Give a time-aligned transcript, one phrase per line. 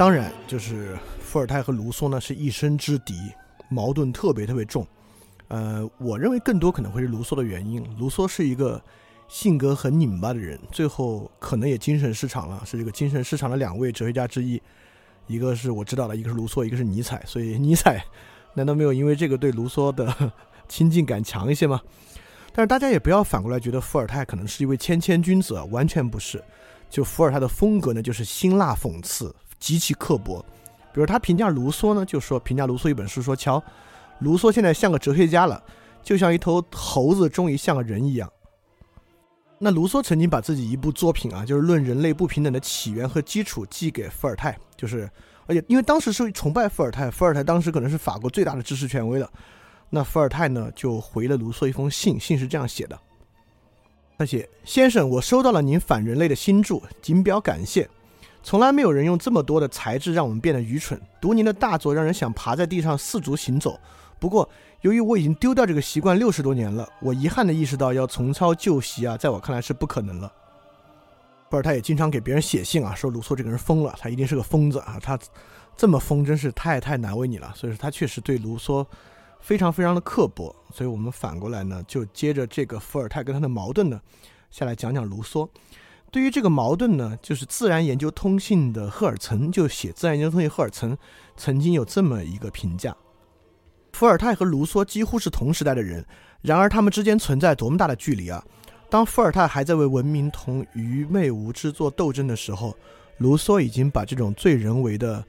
[0.00, 3.12] 当然，就是伏尔泰和卢梭呢是一生之敌，
[3.68, 4.86] 矛盾特别特别重。
[5.48, 7.86] 呃，我认为更多可能会是卢梭的原因。
[7.98, 8.82] 卢梭是一个
[9.28, 14.58] 性格很拧巴的人，最后可能也精神失常了，是这个精神失常的两位哲学家之一。
[15.26, 17.22] 一个是我知道的，一个是卢梭，一个是尼采。
[17.26, 18.02] 所以尼采
[18.54, 20.32] 难道没有因为这个对卢梭的
[20.66, 21.78] 亲近感强一些吗？
[22.54, 26.42] 但是大家也不要反过来觉得伏尔泰可能是一位谦谦君子，完全不是。
[26.88, 30.44] 就伏尔泰的风格呢，就是辛辣讽刺，极其刻薄。
[30.92, 33.62] 比如他评价卢梭呢，就说评价卢梭一本书说：“瞧，
[34.18, 35.62] 卢梭现在像个哲学家了，
[36.02, 38.28] 就像一头猴子终于像个人一样。”
[39.62, 45.08] 那卢梭曾经把自己一部作品啊，就是《论人类不平等的起源和基础》寄给伏尔泰，就是
[45.46, 49.30] 而且因为当时是崇拜伏尔泰，伏尔泰当时可能是法国最大的知识权威了。
[49.90, 52.98] 那伏尔泰呢，就回了卢梭一封信，信是这样写的
[54.16, 57.88] ：“他写，先生，我收到了您反人类的新著，谨表感谢。
[58.42, 61.00] 从来没有人用这么多的才智让我们变得愚蠢。
[61.20, 63.78] 读您的大作，让人想爬在地上四足行走。
[64.18, 64.48] 不过，
[64.80, 70.32] 由于我已经丢掉这个习惯六十多年了，我遗憾地意识到要重操旧习啊，在我看来是不可能了。
[71.50, 75.18] 伏尔泰也经常给别人写信啊，说卢梭这个人疯了，他一定是个疯子啊，他
[75.76, 77.52] 这么疯，真是太太难为你了。
[77.54, 78.86] 所以说，他确实对卢梭。”
[79.40, 83.98] 非常非常的刻薄，所以我们反过来呢，就接着这个伏尔泰跟他的矛盾呢，
[84.50, 85.48] 下来讲讲卢梭。
[86.10, 90.96] 对于这个矛盾呢，就是《自然研究通信》的赫尔岑就写《自然研究通信》，赫尔岑
[91.36, 92.96] 曾经有这么一个评价：
[93.92, 96.04] 伏尔泰和卢梭几乎是同时代的人，
[96.42, 98.44] 然而他们之间存在多么大的距离啊！
[98.88, 102.76] 当伏尔泰还在为文明同愚昧无知做斗争的时候，
[103.18, 105.24] 卢梭已经把这种最人为的，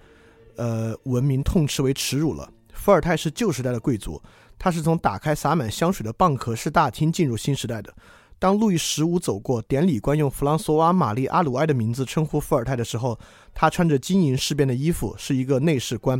[0.56, 2.52] 呃，文明痛斥为耻辱了。
[2.74, 4.20] 伏尔泰是旧时代的贵族，
[4.58, 7.94] 他是从打开洒满香水的蚌壳式大厅进入新时代的。
[8.42, 13.20] 当路易十五走过，典礼官用弗朗索瓦·玛丽·阿鲁埃的名字称呼伏尔泰的时候，
[13.54, 16.20] 他穿着金银饰边的衣服，是一个内侍官，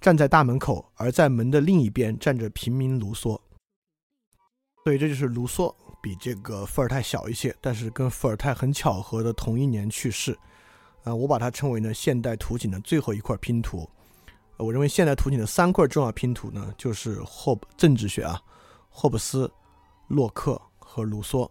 [0.00, 3.36] 站在大门口，而在门的另一边站着平民卢梭。
[4.84, 10.38] 所以这就是卢梭比这个伏尔泰小一些，但是跟伏尔泰很巧合的同一年去世。
[11.02, 13.90] 啊，我把它称为呢现代图景的最后一块拼图。
[14.56, 18.40] 我认为现代图景的三块重要拼图呢，就是霍政治学啊，
[18.88, 19.50] 霍布斯、
[20.06, 20.62] 洛克
[20.96, 21.46] 和卢梭。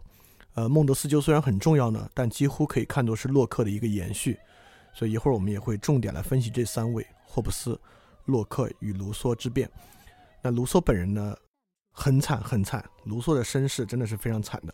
[0.56, 4.40] 呃，孟德斯鸠虽然很重要呢，但几乎可以看作是洛克的一个延续。
[4.92, 7.80] 所以一会儿我们也会重点来分析这三位：霍布斯、
[8.26, 9.70] 洛克与卢梭之变。
[10.42, 11.38] 那卢梭本人呢，
[11.92, 12.84] 很惨很惨。
[13.04, 14.74] 卢梭的身世真的是非常惨的，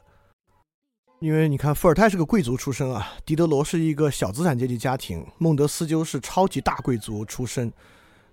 [1.20, 7.74] 因为你看，伏尔泰是个贵族出身啊，狄德罗是一个小资产阶级家庭，孟德斯鸠是超级大贵族出身。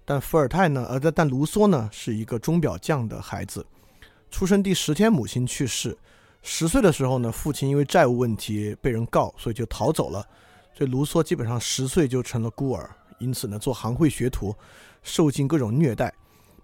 [0.05, 0.87] 但伏尔泰呢？
[0.89, 3.67] 呃，但但卢梭呢，是一个钟表匠的孩子，
[4.31, 5.97] 出生第十天母亲去世，
[6.43, 10.25] 十岁的时候呢，父亲因为债务问题被人告，所以就逃走了，
[10.75, 12.89] 所以卢梭基本上十岁就成了孤儿，
[13.19, 14.55] 因此呢，做行会学徒，
[15.03, 16.13] 受尽各种虐待。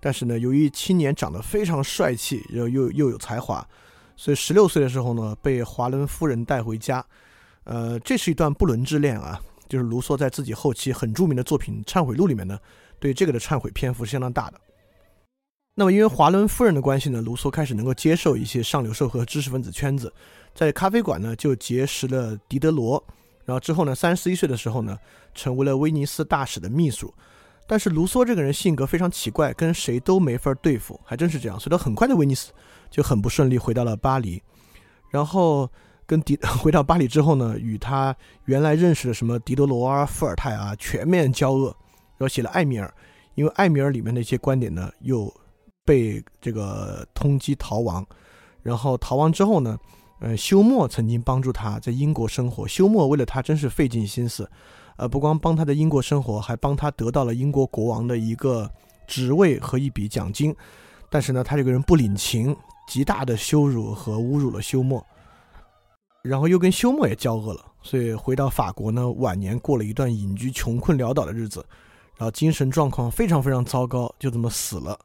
[0.00, 3.66] 但是呢，由于青年长得非常帅气，又又又有才华，
[4.16, 7.04] 所以十六岁的时候呢，被华伦夫人带回家。
[7.64, 12.58] 呃，这是一段不伦之恋啊，就是卢梭在自己后期很著名的作品《忏悔录》里面呢。
[13.00, 14.60] 对这个的忏悔篇幅是相当大的。
[15.76, 20.12] 那么，因为华伦夫人的关系呢，卢梭开始能够接受一些上流社会和知识分子圈子，
[20.54, 23.02] 在咖啡馆呢就结识了狄德罗，
[23.44, 24.96] 然后之后呢，三十一岁的时候呢，
[25.34, 27.12] 成为了威尼斯大使的秘书。
[27.66, 31.58] 但是卢梭这个人性格非常奇怪，跟谁都没法对付，还真是这样。
[31.58, 32.52] 所以他很快的威尼斯
[32.88, 34.40] 就很不顺利，回到了巴黎。
[35.10, 35.68] 然后
[36.06, 38.14] 跟狄 回到巴黎之后呢，与他
[38.44, 41.74] 原来认识的什么狄德罗啊、伏尔泰啊全面交恶。
[42.16, 42.86] 然后写了《艾米尔》，
[43.34, 45.34] 因为《艾米尔》里面的一些观点呢，又
[45.84, 48.04] 被这个通缉逃亡。
[48.62, 49.78] 然后逃亡之后呢，
[50.20, 52.66] 呃，休谟曾经帮助他在英国生活。
[52.66, 54.50] 休谟为了他真是费尽心思，
[54.96, 58.70] 呃，不光帮他在英国生活，还帮他得到了英国国王的一个
[59.06, 60.54] 职位和一笔奖金。
[61.10, 62.56] 但是呢，他这个人不领情，
[62.88, 65.04] 极大的羞辱和侮辱了休谟，
[66.22, 67.64] 然后又跟休谟也交恶了。
[67.82, 71.64] 所以回到法国呢，晚年过了一段隐居、穷困潦倒的日子。
[72.16, 74.98] 然后精神状况非常非常糟糕，就这么死了。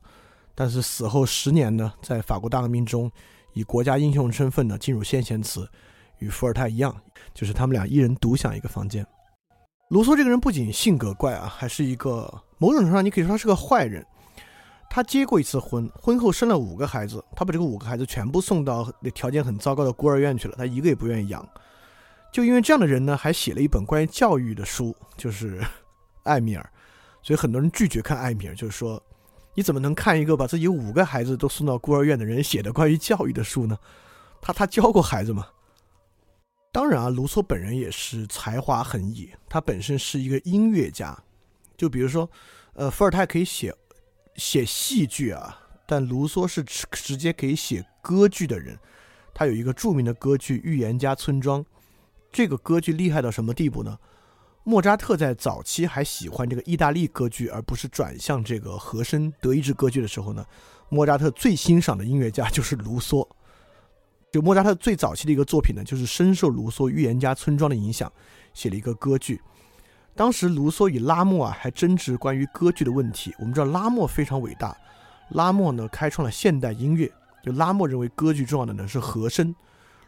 [0.59, 3.09] 但是死后十年呢，在法国大革命中，
[3.53, 5.65] 以国家英雄身份呢进入先贤祠，
[6.17, 6.93] 与伏尔泰一样，
[7.33, 9.07] 就是他们俩一人独享一个房间。
[9.87, 14.05] 卢梭这个人不仅性格怪啊，还是一个某种程度上你可以说他是个坏人。
[14.89, 21.47] 他结过一次婚，婚后生了五个孩子，他把这个五个孩子全部送到那条件很糟糕的孤儿院去了，他一个也不愿意养。
[22.33, 25.61] 就因为这样的人呢，还写了一本关于教育的书，就是
[26.23, 26.69] 《艾米尔》。
[27.25, 29.01] 所以很多人拒绝看艾米尔，就是说，
[29.55, 33.77] 你怎么能看一个把自己五个孩子都送到孤儿院的人写的关于教育的书呢？
[34.41, 35.47] 他他教过孩子吗？
[36.71, 41.17] 当然啊，卢梭本人也是才华横溢，他本身是一个音乐家，
[41.75, 42.29] 就比如说，
[42.73, 43.75] 呃，伏尔泰可以写
[44.35, 48.77] 写戏剧啊，但卢梭是直直接可以写歌剧的人。
[49.33, 51.61] 他有一个著名的歌剧《预言家村庄》，
[52.31, 53.97] 这个歌剧厉害到什么地步呢？
[54.63, 60.45] 莫扎特在早期还喜欢这个意大利歌剧，而不是转向这个和声德意志歌剧的时候呢，
[60.89, 63.27] 莫扎特最欣赏的音乐家就是卢梭。
[64.31, 68.11] 就莫扎特最早期的一个作品呢，就是深受卢梭《预言家村庄》的影响，
[68.53, 69.41] 写了一个歌剧。
[70.15, 73.33] 当时卢梭与拉莫啊还争执关于歌剧的问题。
[73.39, 74.77] 我们知道拉莫非常伟大，
[75.29, 77.11] 拉莫呢开创了现代音乐。
[77.41, 79.55] 就拉莫认为歌剧重要的呢是和声，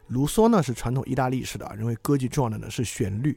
[0.09, 3.36] 卢梭呢是传统意大利式的，认为歌剧重要的呢是旋律。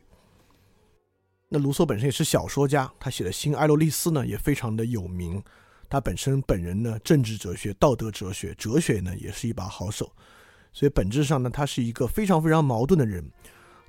[1.48, 5.42] 那卢梭本身也是小说家，他写的《新艾洛丽丝》呢也非常的有名。
[5.88, 10.10] 他本身本人呢政治哲学、道德哲学、哲学呢也是一把好手。
[10.72, 13.24] 所以本质上呢，他是一个非常非常矛盾的人，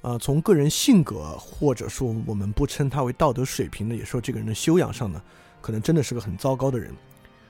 [0.01, 5.19] 啊，从个人性格或者说我们不称他为道德水平呢，也说这个人的修养上呢，
[5.61, 6.93] 可能真的是个很糟糕的人，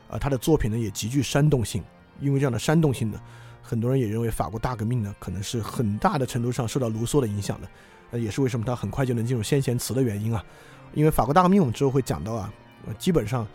[0.07, 1.83] 啊，他的作品呢也极具煽动性，
[2.21, 3.19] 因为这样的煽动性呢，
[3.61, 7.67] 很多人也认为法国大革命呢可能是很大的程度上受到卢梭的影响的，
[8.11, 10.43] 那，也是为什么他很快就能进入先贤词的原因啊，
[10.93, 12.53] 因为法国大革命我们之后会讲到啊，
[12.97, 13.47] 基本上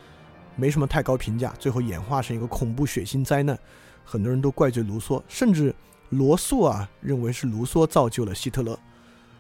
[0.56, 3.58] 没什么太高评价，最后演化成一个恐怖血腥灾难。
[4.04, 5.74] 很多人都怪罪卢梭，甚至
[6.08, 8.78] 罗素啊认为是卢梭造就了希特勒。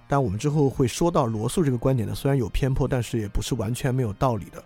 [0.06, 4.62] 但我们之后会说到罗素这个观点呢，虽然有偏颇，但是也不是完全没有道理的。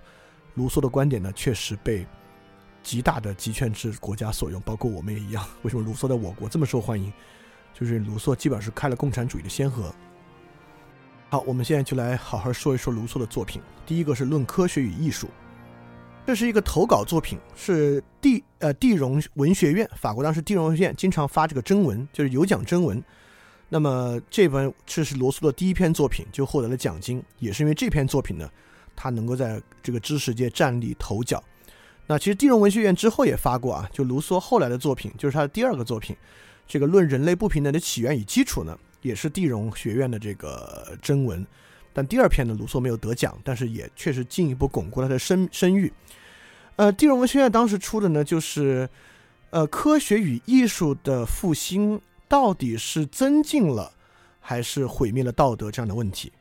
[0.55, 2.07] 卢梭的观点呢，确实被
[2.83, 5.45] 极大的集权制国家所用，包括我们也一样。
[5.63, 7.13] 为什么卢梭在我国这么受欢迎？
[7.73, 9.93] 就是卢梭基本上是开了共产主义的先河。
[11.35, 13.61] 好，我们现在就来好好说一说卢梭的作品。
[13.85, 15.27] 第一个是《论科学与艺术》。
[16.25, 23.03] 这是一个投稿作品，是地呃地荣文学院，法国当时地荣文学院经常发这个征文，就是有奖征文。
[23.69, 28.49] 那么这本这是罗素的第一篇作品，就获得了奖金，也是因为这篇作品呢，
[28.95, 31.43] 他能够在这个知识界站立头角。
[32.07, 36.15] 那其实地荣文学院之后也发过啊，就卢梭后来的作品，就是他的第二个作品，
[36.69, 41.47] 这个《论人类不平等的起源与基础》呢，也是地荣学院的这个征文。
[41.93, 45.93] 但第二篇呢，卢梭没有得奖，但是也确实进一步巩固了他的声声誉。
[46.75, 48.89] 呃，地荣文学院当时出的呢，就是
[49.51, 53.93] 呃，科学与艺术的复兴到底是增进了
[54.41, 56.33] 还是毁灭了道德这样的问题。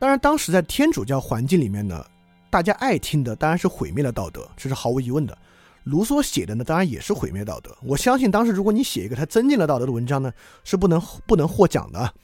[0.00, 2.04] 当然，当时在天主教环境里面呢，
[2.50, 5.38] 大家爱听的当然是毁灭了道德，这是毫无疑问的。
[5.84, 7.76] 卢梭写的呢，当然也是毁灭道德。
[7.82, 10.32] 我相信当时如果你写一个他增进了道德的文章呢，
[10.64, 12.14] 是不能不能获奖的。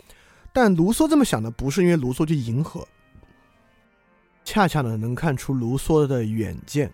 [0.53, 2.87] 但卢梭这么想呢，不是因为卢梭去迎合，
[4.45, 6.91] 恰恰呢能看出卢梭的远见。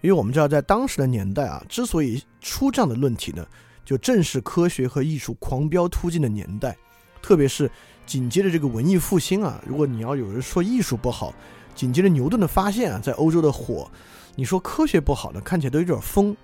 [0.00, 3.46] 因为我们知道，在当时的年代啊，之所以出这样的论题呢，
[3.84, 6.76] 就正是科学和艺术狂飙突进的年代。
[7.22, 7.70] 特别是
[8.04, 11.32] 紧接着这个文艺复兴啊，如果你要有人说艺术不好，
[11.74, 13.90] 紧接着牛顿的发现啊，在欧洲的火，
[14.36, 16.36] 你说科学不好呢，看起来都有点疯。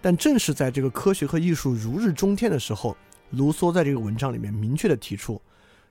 [0.00, 2.96] 但正是在这个科学和艺术如日中天的时候，
[3.30, 5.40] 卢梭在这个文章里面明确的提出。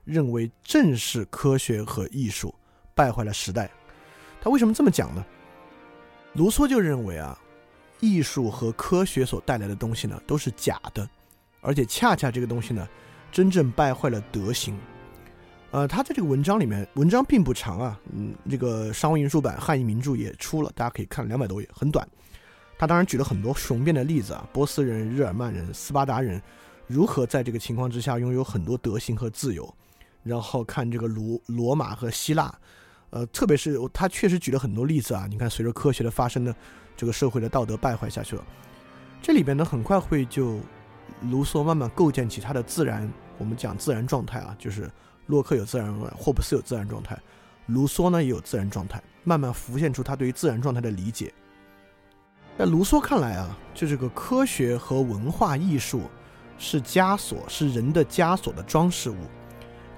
[0.04, 2.52] 认为正是科学和艺术
[2.92, 3.70] 败坏了时代，
[4.40, 5.24] 他为什么这么讲呢？
[6.32, 7.38] 卢梭就认为啊，
[8.00, 11.08] 艺术和科学所带来的东西呢都是假的，
[11.60, 12.88] 而且恰恰这个东西呢，
[13.30, 14.76] 真正败坏了德行。
[15.72, 22.06] 呃，他在这个文章里面，文章并不长啊，嗯，这个商务印书版汉译名著也出了，大家可以看两百多页，很短。
[22.78, 26.40] 他当然举了很多雄辩的例子啊，波斯人、日耳曼人、斯巴达人
[26.86, 29.74] 如何在这个情况之下拥有很多德行和自由。
[30.22, 32.54] 然后看这个罗罗马和希腊，
[33.08, 35.26] 呃，特别是他确实举了很多例子啊。
[35.28, 36.54] 你看，随着科学的发生呢，
[36.96, 38.44] 这个社会的道德败坏下去了。
[39.22, 40.60] 这里边呢，很快会就
[41.30, 44.88] 卢梭慢慢构建起他的自然，我们讲自然状态啊，就是
[45.26, 47.18] 洛克有自然状态，霍布斯有自然状态，
[47.66, 51.32] 卢梭呢也有自然状态，慢慢浮现出他对于自然状态的理解。
[52.58, 56.02] 在卢梭看来啊，就这个科学和文化艺术
[56.58, 59.16] 是枷锁，是人的枷锁的装饰物。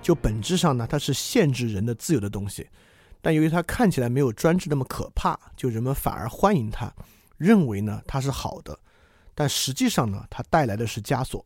[0.01, 2.69] 就本质上呢，它是限制人的自由的东西，
[3.23, 6.93] 但由于它看起来没有专制那么可怕，就人们反而欢迎它，
[7.39, 8.79] 认为呢它是好的，
[9.35, 11.43] 但实际上呢，它带来的是枷锁。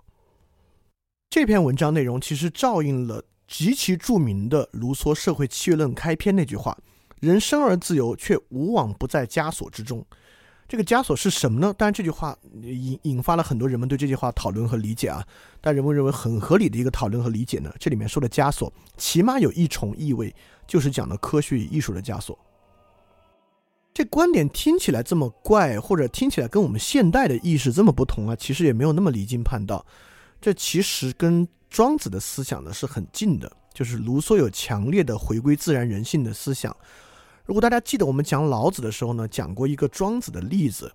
[1.30, 6.76] 这篇文章内容其实照应了极其著名的卢梭《社会契约论》开篇那句话
[7.18, 10.04] ：“人生而自由，却无往不在枷锁之中。”
[10.68, 11.74] 这个枷锁是什么呢？
[11.78, 15.26] 当然，这句话引引发了很多人们对这句话讨论和理解啊。
[15.62, 20.32] 但人们认为很合理的一个讨论和理解呢，这里面说的枷锁，起码有一重意味，
[20.66, 22.38] 就是讲的科学与艺术的枷锁。
[23.94, 29.84] 这观点听起来这么怪，或者听起来跟我们现代的意识这么不同啊，其实也没有那么离经叛道。
[30.38, 36.74] 这其实跟庄子的思想呢是很近的，就是卢梭有强烈的回归自然人性的思想。
[37.44, 40.92] 如果大家记得我们讲老子的时候呢，讲过一个庄子的例子，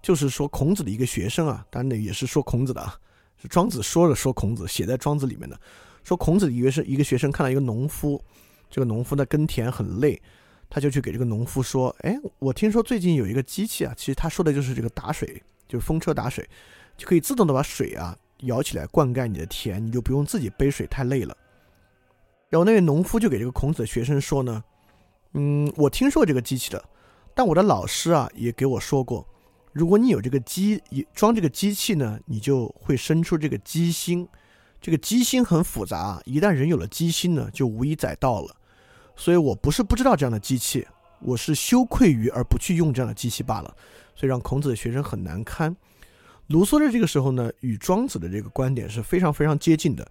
[0.00, 2.98] 就是说孔子的一个学生啊，当然呢也是说孔子的啊，
[3.40, 5.60] 是庄子说了说孔子，写在庄子里面的，
[6.02, 8.20] 说孔子以为是一个学生看到一个农夫，
[8.70, 10.20] 这个农夫呢耕田很累，
[10.68, 16.48] 他就去给这个农夫说，哎，我听说最近有一个机器啊，其实他说的就是这个打水，就是风车打水，
[16.96, 21.36] 就可以自动的把水啊舀起来灌溉你的田，你就不用自己背水太累了。
[22.48, 24.62] 然后那位农夫就给这个孔子的学生说呢。
[25.34, 26.84] 嗯，我听说这个机器的，
[27.34, 29.26] 但我的老师啊也给我说过，
[29.72, 30.82] 如果你有这个机
[31.14, 34.28] 装这个机器呢，你就会生出这个机心。
[34.78, 38.54] 这个机心很复杂，一旦人有了机心呢，就无以载道了。
[39.16, 40.86] 所以我不是不知道这样的机器，
[41.20, 43.74] 我是羞愧于而不去用这样的机器罢了。
[44.14, 45.74] 所以让孔子的学生很难堪。
[46.48, 50.06] 卢梭在这个时候呢，与庄子的这个观点是非常非常接近的，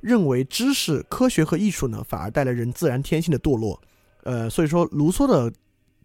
[0.00, 3.80] 认为知识、科学和艺术呢，反而带来人自然天性的堕落。
[4.22, 5.52] 呃，所以说卢梭的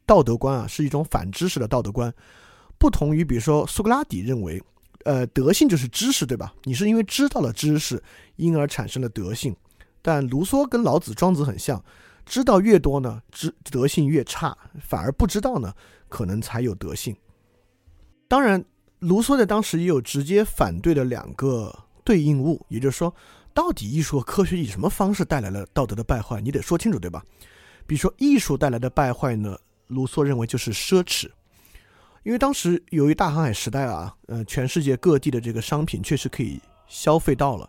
[0.05, 2.13] 道德观啊，是一种反知识的道德观，
[2.77, 4.61] 不同于比如说苏格拉底认为，
[5.05, 6.53] 呃，德性就是知识，对吧？
[6.63, 8.01] 你是因为知道了知识，
[8.37, 9.55] 因而产生了德性。
[10.01, 11.83] 但卢梭跟老子、庄子很像，
[12.25, 15.73] 知道越多呢，知德性越差，反而不知道呢，
[16.07, 17.15] 可能才有德性。
[18.27, 18.63] 当然，
[18.99, 23.13] 卢梭在当时也有直接反对的两个对应物，也就是说，
[23.53, 26.41] 到底艺术和科学以什么方式带来了道德的败坏？
[26.41, 27.23] 你得说清楚，对吧？
[27.87, 29.57] 比如说，艺术带来的败坏呢？
[29.87, 31.27] 卢梭认为就是奢侈，
[32.21, 37.67] 因为当时由于大航海时代啊，呃，全世界各地的这个商品确实可以消费到了，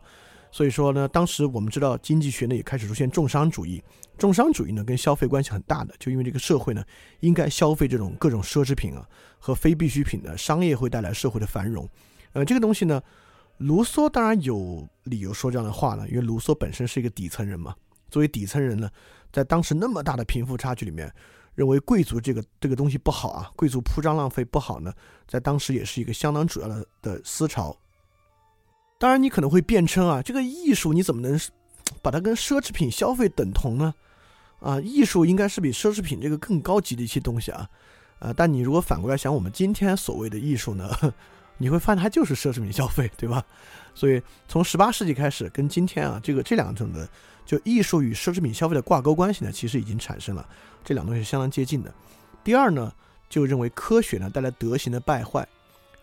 [0.53, 3.83] 所以说呢，当时我们知道经济学呢也开始出现重商主义，
[4.19, 6.85] 重商主义呢跟消费关系很大的，就因为这个社会呢
[7.21, 9.09] 应该消费这种各种奢侈品啊
[9.41, 11.89] 和非必需品的商业会带来社会的繁荣，
[12.35, 13.03] 呃，这个东西呢，
[13.57, 17.75] 卢梭当然有理由说这样的话了，因为卢梭本身是一个底层人嘛，
[18.11, 18.89] 作为底层人呢。
[19.33, 21.13] 在当时那么大的贫富差距里面，
[21.55, 24.93] 认为贵族这个这个东西不好啊，贵族铺张浪费不好呢，
[25.27, 27.77] 在当时也是一个相当主要的的思潮。
[28.99, 31.41] 当然，你可能会辩称啊，这个艺术你怎么能
[32.03, 33.95] 把它跟奢侈品消费等同呢？
[34.59, 37.67] 啊，艺术应该是比奢侈品这个更高级的一些东西啊，
[38.21, 40.89] 啊，但你如果反过来想，我们今天所谓的艺术呢，
[41.59, 43.45] 你会发现它就是奢侈品消费，对吧？
[43.93, 47.09] 所以从十八世纪开始，跟今天啊这个这两种的。
[47.47, 50.49] 就艺术与奢侈品消费的挂钩关系呢，其实已经产生了，
[50.85, 51.93] 这两东西是相当接近的。
[52.45, 52.93] 第二呢，
[53.29, 55.45] 就认为科学呢带来德行的败坏，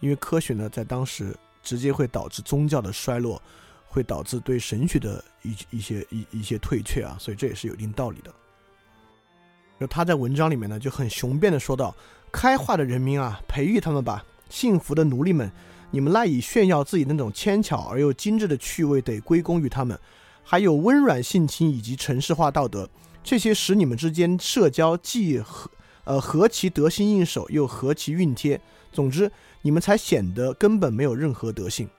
[0.02, 1.34] 因为科学呢在当时
[1.64, 3.42] 直接会导致宗教的衰落，
[3.88, 8.34] 会导致对神学的一一些一一些退却啊，所以这也是有一定道理的。
[9.80, 11.96] 就他在文章里面呢就很雄辩的说道
[12.32, 15.52] ：“开化的人民啊，培育他们吧；幸福的奴隶们，
[15.92, 19.98] 你们赖以炫耀自己那种纤巧而又精致的趣味，得归功于他们。”
[20.50, 22.90] 还有温软性情以及城市化道德，
[23.22, 25.70] 这些使你们之间社交既何
[26.06, 28.60] 呃何其得心应手，又何其熨贴。
[28.94, 29.30] 总之，
[29.62, 31.90] 你们才显得根本没有任何德性。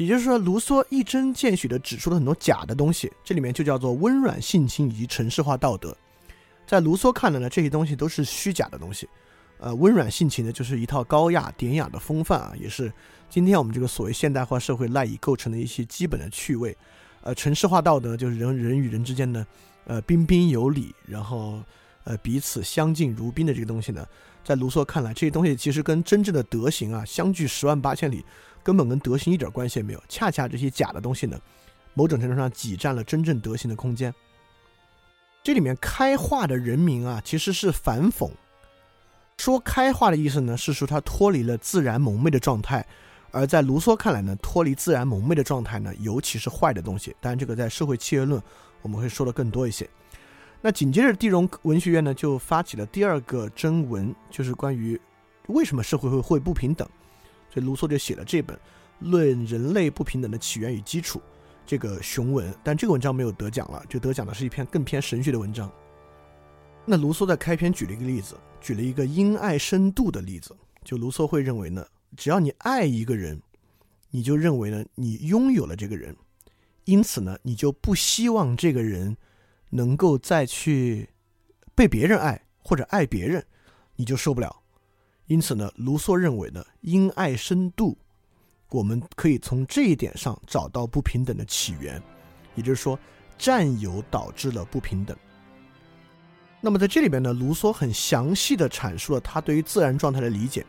[0.00, 5.94] 也就是说，卢梭一针见血地指出了很多假的东西，这里面就叫做温软性情以及城市化道德。
[6.66, 9.06] 在卢梭看来呢，这些东西都是虚假的东西。
[9.58, 12.90] 呃，温软性情呢，就是一套高雅典雅的风范啊，也是。
[13.28, 16.74] 今天我们这个所谓现代化社会赖以构成的一些基本的趣味，
[17.20, 19.46] 呃，城市化道德就是人人与人之间的，
[19.84, 21.62] 呃，彬彬有礼，然后
[22.04, 24.06] 呃彼此相敬如宾的这个东西呢，
[24.42, 28.24] 在卢梭看来，这些东西其实跟真正的德行啊相距十万八千里，
[28.62, 30.02] 根本跟德行一点关系也没有。
[30.08, 31.38] 恰恰这些假的东西呢，
[31.94, 34.14] 某种程度上挤占了真正德行的空间。
[35.42, 38.30] 这里面开化的人民啊，其实是反讽，
[39.38, 42.86] 说开化的意思呢，是说他脱离了自然蒙昧的状态。
[43.32, 47.14] 而在卢梭看来呢，脱离自然蒙昧的状态呢，尤其是坏的东西。
[47.20, 48.42] 当然，这个在社会契约论
[48.82, 49.88] 我们会说的更多一些。
[50.60, 55.00] 那紧接着，地荣文学院呢就发起了第二个征文，就是关于
[55.46, 56.86] 为什么社会会会不平等。
[57.50, 58.56] 所以卢梭就写了这本
[59.00, 61.18] 《论人类不平等的起源与基础》
[61.66, 62.54] 这个雄文。
[62.62, 65.70] 但这个文章没有得奖了，就得奖的是一篇更偏神学的文章。
[66.86, 70.56] 那卢梭在开篇举了一个例子，举了一个因爱深度的例子。
[70.82, 71.86] 就卢梭会认为呢。
[72.16, 73.40] 只要你爱一个人，
[74.10, 76.16] 你就认为呢，你拥有了这个人，
[76.86, 79.16] 因此呢，你就不希望这个人
[79.68, 81.08] 能够再去
[81.72, 83.46] 被别人爱或者爱别人，
[83.94, 84.59] 你就受不了。
[85.30, 87.96] 因此呢，卢梭认为呢，因爱深度，
[88.68, 92.02] 我们可以从这一点上找到不平等的起源，
[92.56, 92.98] 也就是说，
[93.38, 95.16] 占有导致了不平等。
[96.60, 100.66] 那么在这里边呢，卢梭很详细的阐述了他对于自然状态的理解。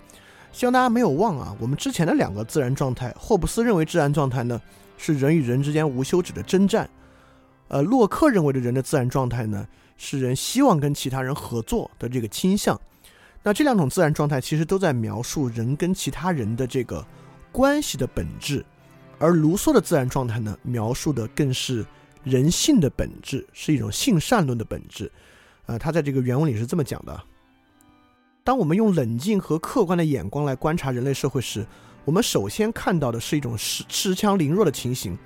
[0.52, 4.62] 希望大家没有忘啊，我们之前的两个自然状态，霍布斯认为自然状态呢
[4.96, 6.88] 是人与人之间无休止的征战，
[7.68, 12.80] 呃，洛克认为的人的自然状态呢是人希望跟其他人合作的这个倾向。
[13.44, 17.06] 那这两种自然状态其实都在描述人跟其他人的这个
[17.52, 18.64] 关系的本质，
[19.18, 21.86] 而卢梭的自然状态呢，描述的更是
[22.24, 25.12] 人性的本质，是一种性善论的本质。
[25.66, 27.20] 呃，他在这个原文里是这么讲的：
[28.44, 31.66] 当我们用冷静和客观的眼光来观察人类社会时，
[32.06, 35.18] 我们首先看到的是一种恃恃强凌弱的情形。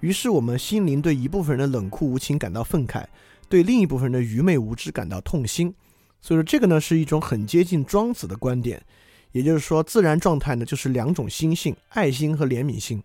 [0.00, 3.04] 于是我们心灵对一部分人的冷酷无情感到愤慨，
[3.48, 5.74] 对另一部分人的愚昧无知感到痛心。
[6.20, 8.82] 所以说，这个呢是一种很接近庄子的观点，
[9.32, 13.02] 也就是说，自然状态呢就是两种心性：爱心和怜悯心。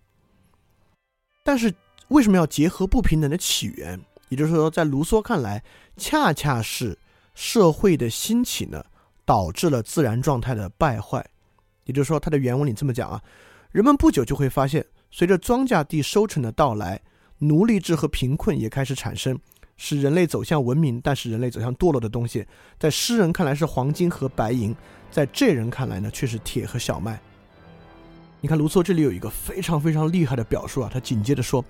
[1.44, 1.74] 但是，
[2.08, 4.00] 为什么要结合不平等的起源？
[4.30, 5.64] 也就是说，在卢梭看来，
[5.98, 6.98] 恰恰是
[7.36, 8.84] 社会的兴起呢，
[9.26, 11.24] 导致了自然状态的败坏。
[11.86, 13.22] 也就是说，他的原文里这么讲啊：
[13.72, 17.00] 人们不久就会发现，随着庄稼地收成的到来，
[17.40, 19.38] 奴隶制和贫困也开始产生。
[19.86, 22.48] 使人类走向文明，但是人类走向堕落的东西，
[22.80, 24.74] 在诗人看来是黄金和白银，
[25.12, 27.20] 在这人看来呢却是铁和小麦。
[28.40, 31.62] 你看卢梭这里有一个非常非常厉害的表述啊，他紧接着说：“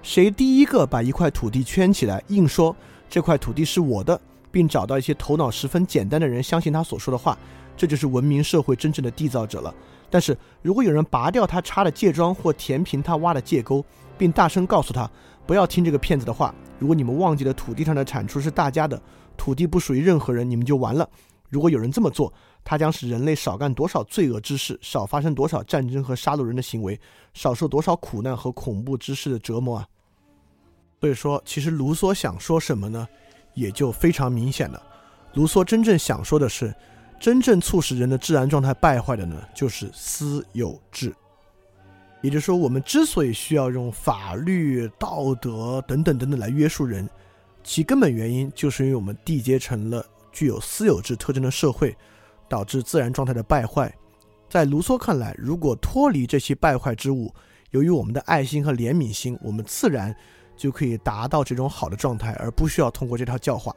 [0.00, 2.74] 谁第一个把一块土地圈起来，硬说
[3.10, 4.20] 这块土地是我的，
[4.52, 7.36] 并找到一些头脑十分简单的人相信他所说的话，
[7.76, 9.74] 这就是文明社会真正的缔造者了。
[10.08, 13.84] 但是如果有人拔掉他插的界桩或填平他挖的界沟，
[14.16, 15.10] 并大声告诉他
[15.46, 19.00] 不要听这个骗子的话。”如果你们忘记了土地上的产出是大家的，
[19.36, 21.08] 土地不属于任何人，你们就完了。
[21.48, 22.30] 如果有人这么做，
[22.64, 27.00] 他将使人类少干多少罪恶之事，少发生多少战争和杀戮人的行为，
[27.32, 29.86] 少受多少苦难和恐怖之事的折磨啊！
[31.00, 33.08] 所以说，其实卢梭想说什么呢？
[33.54, 34.82] 也就非常明显了。
[35.32, 36.74] 卢梭真正想说的是，
[37.18, 41.14] 真正促使人的自然状态败坏的呢，就是私有制。
[42.22, 47.08] 也就是说，我们之所以需要用法律、道德等等等等来约束人，
[47.62, 51.96] 其根本原因就是因为我们缔结成了具有私有制特征的社会，
[52.48, 53.94] 导致自然状态的败坏。
[54.48, 57.32] 在卢梭看来，如果脱离这些败坏之物，
[57.70, 60.14] 由于我们的爱心和怜悯心，我们自然
[60.56, 63.74] 就可以达到这种好的状态，而不需要通过这套教化。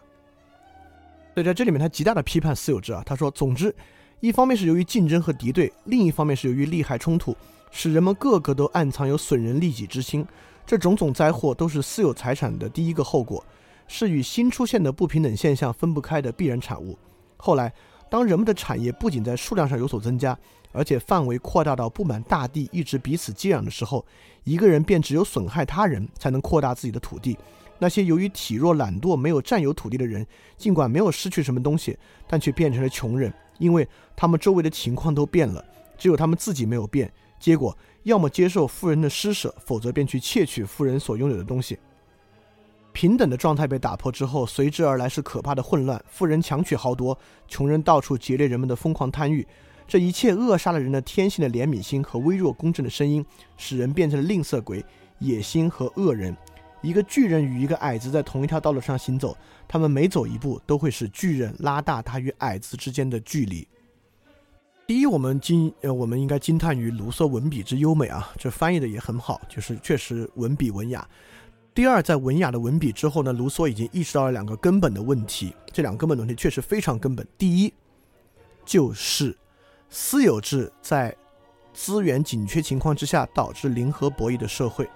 [1.34, 3.04] 所以在这里面，他极大的批判私有制啊。
[3.06, 3.74] 他说：总之，
[4.20, 7.36] 一方面是由于竞争和敌对，另一方面是由于利害冲突。
[7.72, 10.26] 使人们个个都暗藏有损人利己之心，
[10.66, 13.44] 这种种灾祸都是私有财产的第一个后果，
[13.88, 16.98] 是与新出现的不平等现象分不开的必然产物。
[17.38, 17.74] 后来，
[18.10, 20.38] 当人们的产业不仅在数量上有所增加，
[20.72, 24.06] 而且范围扩大到布满大地，一直彼此接壤的时候，
[24.44, 27.38] 一个人便只有损害他人，才能扩大自己的土地。
[27.78, 30.26] 那些由于体弱懒惰没有占有土地的人，
[30.58, 35.64] 尽管没有失去什么东西，但却变成了穷人，因为他们周围的情况都变了，
[35.98, 37.10] 只有他们自己没有变。
[37.40, 41.80] 结果，要么接受富人的施舍，否则便去窃取富人所拥有的东西。
[42.92, 46.04] 平等的状态被打破之后，随之而来是可怕的混乱。
[46.10, 49.48] 富人强取豪夺，穷人到处劫掠人们的疯狂贪欲，
[49.88, 53.26] 这一切扼杀了人的天性的怜悯心和微弱公正的声音，
[53.58, 54.84] 使人变成了吝啬鬼、
[55.20, 56.36] 野心和恶人。
[56.82, 63.68] 一个巨人与一个矮子在同一条道路上行走，他们每走一步都会使巨人拉大他与矮子之间的距离。
[64.90, 71.08] 第一，我们惊呃，我们应该惊叹于卢梭文笔之优美啊，这翻译的也很好，就是确实文笔文雅。
[71.76, 77.24] 第二，在文雅的文笔之后呢，卢梭已经意识到了两个根本的问题，这两个根本的问题确实非常根本。
[77.38, 77.72] 第一，
[78.66, 79.38] 就是
[79.92, 81.16] 私有制在
[81.72, 84.90] 资源紧缺情况之下导致零和博弈的社会。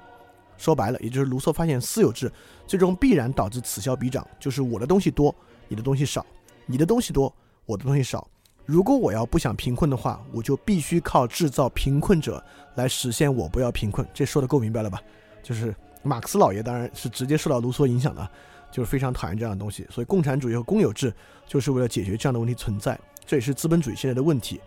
[0.57, 2.31] 说白了，也就是卢梭发现私有制
[2.65, 5.35] 最终必然导致此消彼长，就是我的东西多，
[5.67, 6.25] 你的东西少；
[6.65, 7.31] 你的东西多，
[7.67, 8.27] 我的东西少。
[8.65, 12.43] 如果我要不想贫困的话，我就必须靠制造贫困者
[12.75, 14.07] 来实现我不要贫困。
[14.13, 15.01] 这说的够明白了吧？
[15.41, 18.27] 就是马克思老爷当然是直接受到卢梭影响的，
[18.71, 19.85] 就是非常讨厌这样的东西。
[19.89, 21.13] 所以共产主义和公有制
[21.45, 22.97] 就是为了解决这样的问题存在。
[23.25, 24.59] 这也是资本主义现在的问题。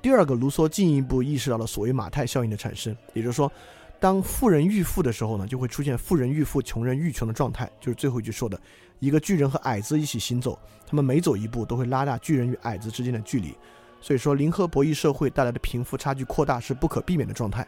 [0.00, 3.50] 第二个，卢梭进一步意识到了所谓马太效应的产生，也就是说，
[4.02, 7.70] 当富人愈富的时候呢，就会出现富人愈富、穷人愈穷的状态。
[7.80, 8.60] 就是最后一句说的。
[8.98, 13.54] 一个巨人和矮子一起行走，他们每走一步都会拉大巨人与矮子之间的距离。
[14.00, 17.64] 所以说，零和博弈社会带来的贫富差距扩大是不可避免的状态。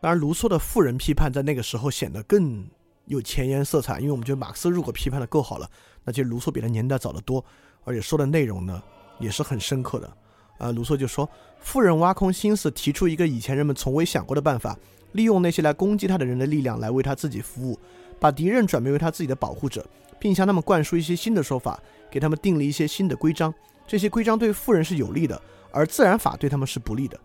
[0.00, 2.66] 当然，卢梭的富人批判在那个时候显得更
[3.06, 5.70] 有前沿色彩，因为我们觉得马克思如果批判的够好了，
[6.02, 7.44] 那其实卢梭比他年代早得多，
[7.84, 8.82] 而且说的内容呢
[9.20, 10.16] 也是很深刻的。
[10.58, 14.78] 啊，卢梭就说，富人挖空心思提出一个以前人们从未想过的办法，
[15.14, 17.76] 利用那些来攻击他的人的力量来为他自己服务，
[18.20, 19.84] 把敌人转变为他自己的保护者。
[20.16, 21.78] 并向他们灌输一些新的说法，
[22.10, 23.52] 给他们定了一些新的规章。
[23.86, 25.38] 这些规章对富人是有利的，
[25.70, 27.20] 而自然法对他们是不利的。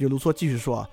[0.00, 0.88] 就卢梭继续说啊，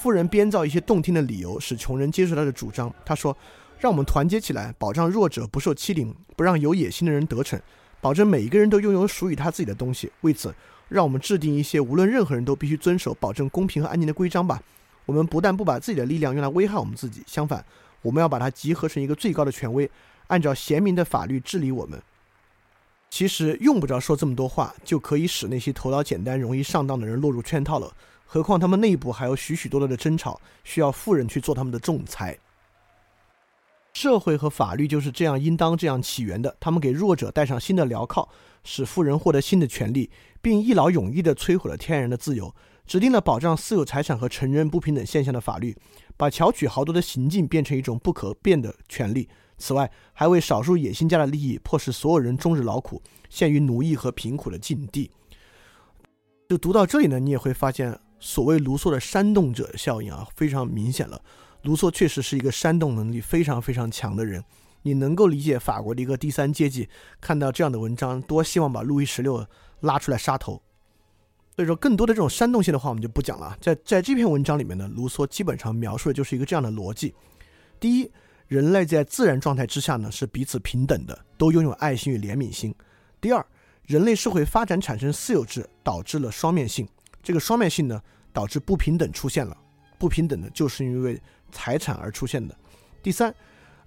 [0.00, 2.92] 富人编造一些动听的理由，使穷人接受他的主张。
[3.04, 3.36] 他说，
[3.78, 7.60] 让我们团结起来，保障弱者不受欺凌，不让有野心的人得逞，
[8.00, 10.10] 保证每一个人都拥有属于他自己的东西。
[10.22, 10.52] 为此，
[10.94, 14.62] 让我们制定一些无论任何人都必须遵守、保证公平和安宁的规章吧。
[15.06, 17.64] 我们不但不把自己的力量用来危害我们自己，相反，
[18.00, 19.90] 我们要把它集合成一个最高的权威，
[20.28, 22.00] 按照贤明的法律治理我们。
[23.10, 27.92] 其实用不着说这么多话，就可以使那些头脑简单、容易上当的人落入圈套了。
[28.24, 32.38] 何况他们内部还有许许多多的争吵，需要富人去做他们的仲裁。
[33.94, 36.54] 社会和法律就是这样，应当这样起源的。
[36.60, 38.28] 他们给弱者带上新的镣铐，
[38.64, 40.10] 使富人获得新的权利，
[40.42, 42.54] 并一劳永逸地摧毁了天然的自由。
[42.86, 45.74] 指定了保障私有财产和成人不平等现象的法律，
[46.18, 49.26] 把巧取豪夺的行径变成一种不可变的权利。
[49.56, 55.10] 此外，还为少数野心家的利益，迫使所有人终日劳苦，陷于奴役和贫苦的境地。
[56.48, 61.22] 就读到这里呢，你也会发现，所谓卢梭的煽动者效应啊，非常明显了。
[61.64, 64.42] 卢梭确实是一个煽动能力非常非常强的人。
[64.82, 66.86] 你能够理解法国的一个第三阶级
[67.20, 69.46] 看到这样的文章，多希望把路易十六
[69.80, 70.60] 拉出来杀头。
[71.56, 73.56] 所以说，更多的这种煽动性的话，我们就不讲了。
[73.60, 77.14] 在在这篇文章里面呢，卢梭基本上描述的就是一个这样的逻辑：
[77.80, 78.10] 第一，
[78.46, 82.72] 人类在自然状态之下呢是彼此平等的，都拥有爱心与怜悯心；
[83.22, 83.46] 第二，
[83.86, 86.86] 人类社会发展产生私有制，导致了双面性。
[87.22, 88.02] 这个双面性呢，
[88.34, 89.56] 导致不平等出现了。
[89.96, 91.18] 不平等的就是因为
[91.54, 92.54] 财产而出现的。
[93.02, 93.34] 第三，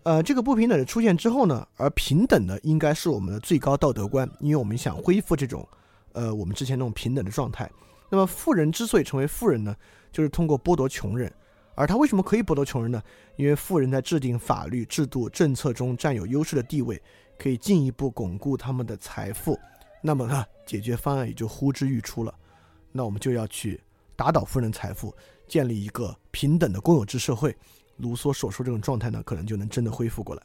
[0.03, 5.67] 呃，这个不平等的出现之后呢，而平等的应该是我们的最高道德观，因为我们想恢复这种。
[6.13, 7.69] 呃，我们之前那种平等的状态。
[8.09, 9.75] 那么，富人之所以成为富人呢，
[10.11, 11.31] 就是通过剥夺穷人。
[11.75, 12.99] 而他为什么可以剥夺穷人呢？
[13.35, 16.99] 因为富人在制定法律制度政策中占有优势的地位，
[17.37, 19.59] 可以进一步巩固他们的财富。
[20.01, 22.33] 那么呢，解决方案也就呼之欲出了。
[22.91, 23.79] 那我们就要去
[24.15, 25.13] 打倒富人财富，
[25.47, 27.55] 建立一个平等的公有制社会。
[27.97, 30.43] 卢梭所说这种状态呢，可能就能真的恢复过来。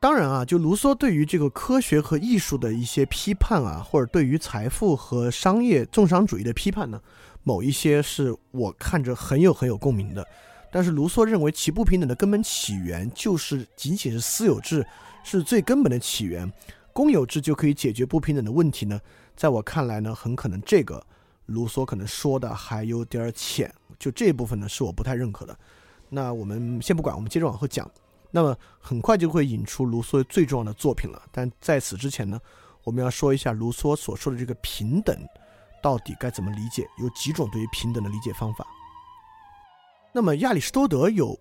[0.00, 7.00] 当然啊，就卢梭对于这个科学和艺术的一些批判啊，或者对于财富和商业重商主义的批判呢，
[7.42, 10.26] 某一些是我看着很有很有共鸣的。
[10.72, 14.86] 但是卢梭认为其不平等的根本起源就是仅仅是私有制
[15.22, 16.50] 是最根本的起源，
[16.92, 18.98] 公有制就可以解决不平等的问题呢？
[19.36, 21.04] 在我看来呢，很可能这个
[21.50, 25.56] 卢梭可能说的还有点浅，就这部分呢是我不太认可的。
[26.08, 27.88] 那我们先不管，我们接着往后讲。
[28.32, 32.40] 那么很快就会引出卢梭最重要的作品了，但在此之前呢，
[32.84, 35.16] 我们要说一下卢梭所说的这个平等
[35.82, 36.86] 到底该怎么理解？
[37.00, 38.64] 有几种对于平等的理解方法。
[40.12, 41.36] 那么亚里士多德有，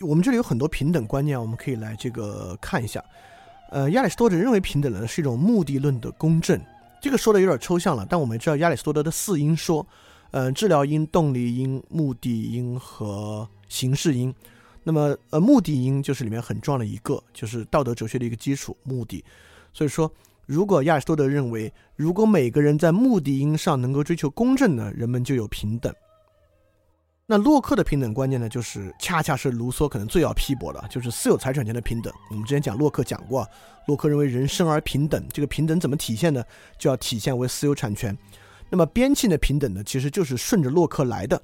[0.00, 3.00] 我们这里有很多平等观念，我们可以来这个看一下。
[3.70, 6.60] 呃，亚里士多德认为平等呢是一种目的论的公正，
[7.02, 9.84] 这个说的有点抽象了，但我们知道亚里士多德的四因说，
[10.30, 14.32] 呃，治疗因、动力因、目的因和形式因。
[14.84, 19.24] 那么，呃，目的因就是里面很重要的一个，就是道德哲学的一个基础目的。
[19.72, 20.08] 所以说，
[20.46, 25.92] 如果亚里士多德认为，如果每个人在目的因上能够追求公正呢，人们就有平等。
[27.32, 32.12] 那洛克的平等观念呢，就是恰恰是卢梭可能最要批驳的，就是私有财产权的平等。
[32.28, 33.48] 我们之前讲洛克讲过，
[33.86, 36.44] 洛克认为人生而平等，这个平等怎么体现呢？
[36.76, 38.14] 就要体现为私有产权。
[38.68, 41.40] 那么边沁的平等呢，其实就是顺着洛克来的。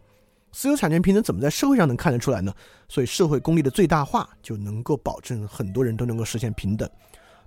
[0.52, 2.52] 私有产权平等怎么在社会上能看得出来呢？
[2.86, 6.86] 所以社会公利的最大化就能够保证很多人都能够实现平等。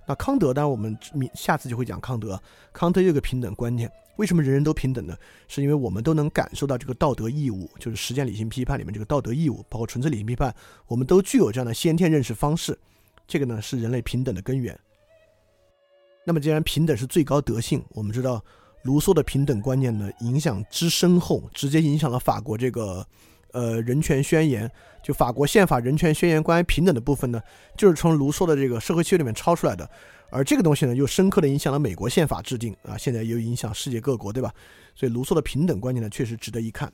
[0.04, 2.42] 那康德，当然我们明下次就会讲康德。
[2.72, 5.16] 康德有个平等观念，为什么人人都平等呢？
[5.48, 10.54] 是因为我们都能感受到这个道德义务，就是实践理性批判里面这个道德义务，包括纯粹理性批判，
[10.86, 12.78] 我们都具有这样的先天认识方式。
[13.26, 14.78] 这个呢是人类平等的根源。
[16.24, 18.42] 那么既然平等是最高德性，我们知道。
[18.84, 23.06] 卢梭的平等观念呢，影响之深厚，直接影响了法国这个，
[23.52, 24.68] 呃，人权宣言。
[25.04, 27.40] 就法国宪法人权宣言关于平等的部分呢，
[27.76, 29.88] 就是从卢梭的这个社会契约里面抄出来的。
[30.32, 34.50] 而这个东西呢，又深刻的影响了美国宪法制定啊，现在又影响世界各国，对吧？
[34.94, 36.90] 所以卢梭的平等观念呢，确实值得一看。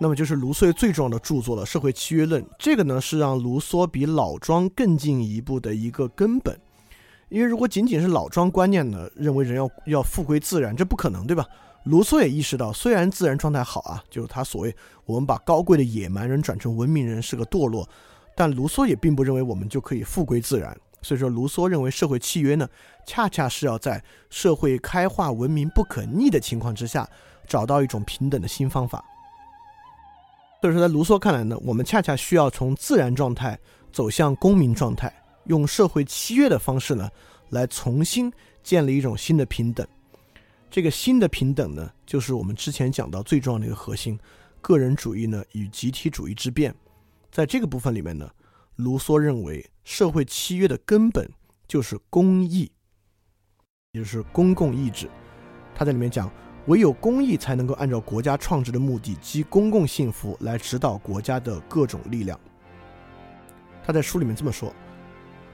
[0.00, 2.42] 那么就是卢梭最重要的著作了，《社会契约论》。
[2.58, 6.58] 这个呢，是让卢梭比老庄更进一步的一个根本。
[7.28, 11.46] 因为如果仅仅是老庄观念呢，认为人要要复归自然，这不可能，对吧？
[11.84, 17.88] 卢梭也意识到，虽然自然状态好啊，就是他所谓我们把高贵的野蛮人转成文明人是个堕落，
[18.36, 20.76] 但卢梭也并不认为我们就可以复归自然。
[21.02, 22.68] 所以说，卢梭认为社会契约呢，
[23.04, 27.08] 恰恰是要在社会开化、文明不可逆的情况之下，
[27.46, 29.04] 找到一种平等的新方法。
[30.60, 33.58] 所以说，在卢梭看来呢，我们恰恰需要从自然状态
[33.92, 35.12] 走向公民状态。
[35.46, 37.10] 用社会契约的方式呢，
[37.50, 39.84] 来重新建立一种新的平等。
[40.70, 44.16] 这个新的平等呢，就是我们之前讲到最重要的一个核心——
[44.62, 46.72] 个人主义呢与集体主义之变。
[47.32, 48.30] 在这个部分里面呢，
[48.82, 51.30] 卢梭认为社会契约的根本
[51.68, 52.70] 就是公义，
[53.92, 55.08] 也就是公共意志。
[55.74, 56.30] 他在里面讲，
[56.66, 62.38] 唯有公义才能够按照国家创制的目的及公共幸福来指导国家的各种力量。
[63.84, 64.74] 他在书里面这么说：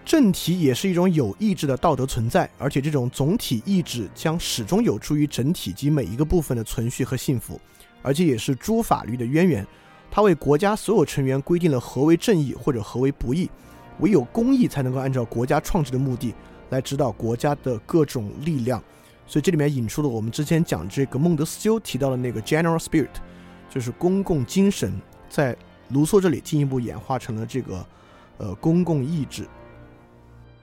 [0.05, 7.61] 政体也是一种有意志的道德存在，而且这种总体意志将始终有助于整体及每一个部分的存续和幸福，
[8.03, 9.67] 而且也是诸法律的渊源。
[10.11, 13.49] 它为国家所有成员规定了何为正义或者何为不义，
[14.01, 16.35] 唯有公义才能够按照国家创制的目的
[16.71, 18.83] 来指导国家的各种力量。
[19.27, 23.09] 所以这里面引出了我们之前讲这个孟德斯鸠提到的那个 general spirit，
[23.69, 24.93] 就是公共精神，
[25.29, 25.55] 在
[25.91, 27.87] 卢梭这里进一步演化成了这个
[28.39, 29.47] 呃公共意志。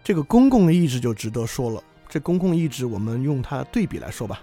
[0.03, 4.41] 这个公共意志就值得说了，这公共意志我们用它对比来说吧。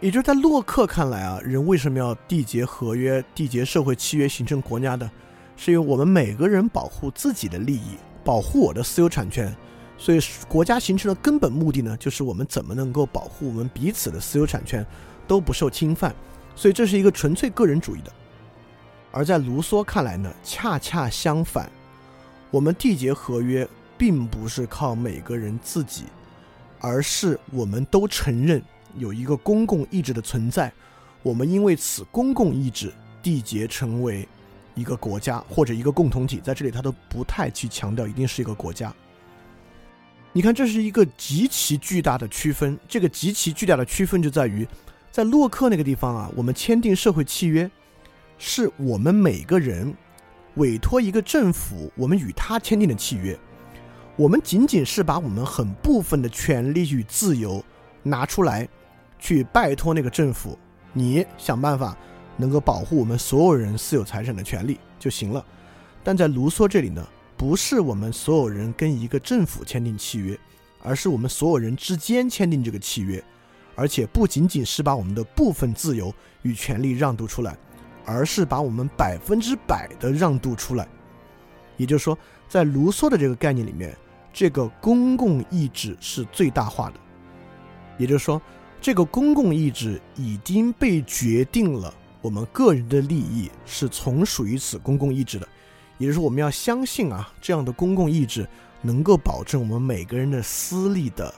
[0.00, 5.10] 也就是在洛克看来啊，人为什么要缔结合约、缔结社会契约形成国家的？
[5.56, 9.54] 是因为我们每个人保护自己的利益，保护我的私有产权。
[9.96, 14.84] 所以国家形成的根本目的呢，就是我们怎么能够保护我们彼此的私有产权
[15.26, 16.14] 都不受侵犯。
[16.54, 18.12] 所以这是一个纯粹个人主义的。
[19.10, 21.72] 而在卢梭看来呢，恰恰相反，
[22.50, 26.04] 我们缔结合约并不是靠每个人自己，
[26.80, 28.62] 而是我们都承认。
[28.98, 30.72] 有一个公共意志的存在，
[31.22, 34.26] 我们因为此公共意志缔结成为
[34.74, 38.94] 一个国家或者一个共同体，在这里他都不太去强调一定是一个国家。
[40.32, 42.78] 你看，这是一个极其巨大的区分。
[42.86, 44.68] 这个极其巨大的区分就在于，
[45.10, 47.70] 在洛克那个地方啊，我们签订社会契约，
[48.36, 49.94] 是我们每个人
[50.56, 53.38] 委托一个政府，我们与他签订的契约，
[54.14, 57.64] 我们仅仅是把我们很部分的权利与自由
[58.02, 58.68] 拿出来。
[59.18, 60.58] 去拜托那个政府，
[60.92, 61.96] 你想办法
[62.36, 65.44] 能够保护我们所有人私有财产的权利就行了。
[66.04, 70.38] 但在卢梭这里呢，不是我们所有人跟一个政府签订契约，
[70.82, 73.22] 而是我们所有人之间签订这个契约，
[73.74, 77.56] 而且不仅仅是把我们的部分自由与权利让渡出来，
[78.04, 80.86] 而是把我们百分之百的让渡出来。
[81.76, 82.16] 也就是说，
[82.48, 83.96] 在卢梭的这个概念里面，
[84.32, 87.00] 这个公共意志是最大化的。
[87.98, 88.40] 也就是说。
[88.80, 95.48] 这个公共意志已经被决定了，我们个人的利益是从属于此公共意志的，
[95.98, 98.46] 也就是说，我们要相信啊，这样的公共意志
[98.82, 101.34] 能够保证我们每个人的私利的，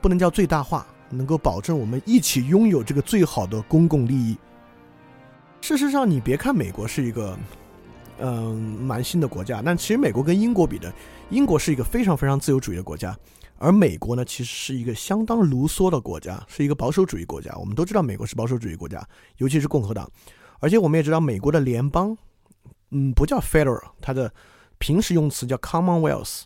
[0.00, 4.36] 不能叫最大化，能够保证我们一起拥有这个最好的公共利益。
[5.60, 7.38] 事实上，你别看美国是一个，
[8.18, 10.92] 嗯，蛮新的国家，但其实美国跟英国比的，
[11.30, 13.16] 英国是一个非常非常自由主义的国家。
[13.62, 17.54] 而美国呢，其实是一个相当卢梭的国家，是一个保守主义国家。
[17.56, 20.10] 我们都知道美国是保守主义国家，尤其是共和党。
[20.58, 22.18] 而且我们也知道美国的联邦，
[22.90, 24.34] 嗯，不叫 federal，它的
[24.78, 26.42] 平时用词叫 commonwealth。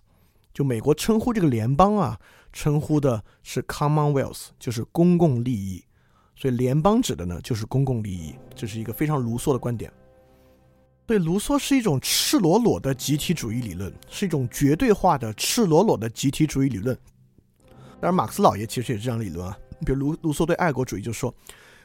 [0.53, 2.21] 就美国称呼这个联邦啊，
[2.53, 5.83] 称呼的是 commonwealth，就是公共利益。
[6.35, 8.35] 所以联邦指的呢，就是公共利益。
[8.55, 9.91] 这是一个非常卢梭的观点。
[11.07, 16.99] 对，卢梭是一种赤裸裸的集体主义理论，是一种绝对化的赤裸裸的集体主义理论。
[18.01, 19.57] 当然，马克思老爷其实也是这样理论啊。
[19.85, 21.33] 比如卢卢梭对爱国主义就说，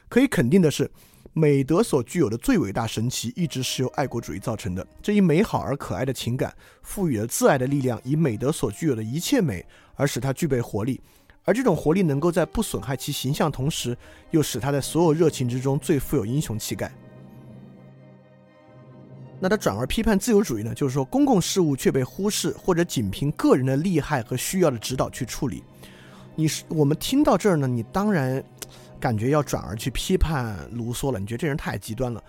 [0.08, 0.90] 可以肯定的是，
[1.34, 4.84] 美德所具有的最伟大神奇，一直是由爱国主义造成的。
[5.00, 11.00] 这一美好而可爱的情感，赋予了自爱的力量，以美德所具有的一切美，而使它具备活力。
[11.44, 13.96] 而这种活力能够在不损害其形象同时，
[14.32, 16.92] 又使它在所有热情之中最富有英雄气概。
[19.42, 20.72] 那他转而批判自由主义呢？
[20.72, 25.64] 就是说，公共事务却被忽视，或者仅凭个人的利害和需要的指导去处理。
[26.36, 28.40] 你是我们听到这儿呢，你当然
[29.00, 31.18] 感觉要转而去批判卢梭了。
[31.18, 32.22] 你觉得这人太极端了。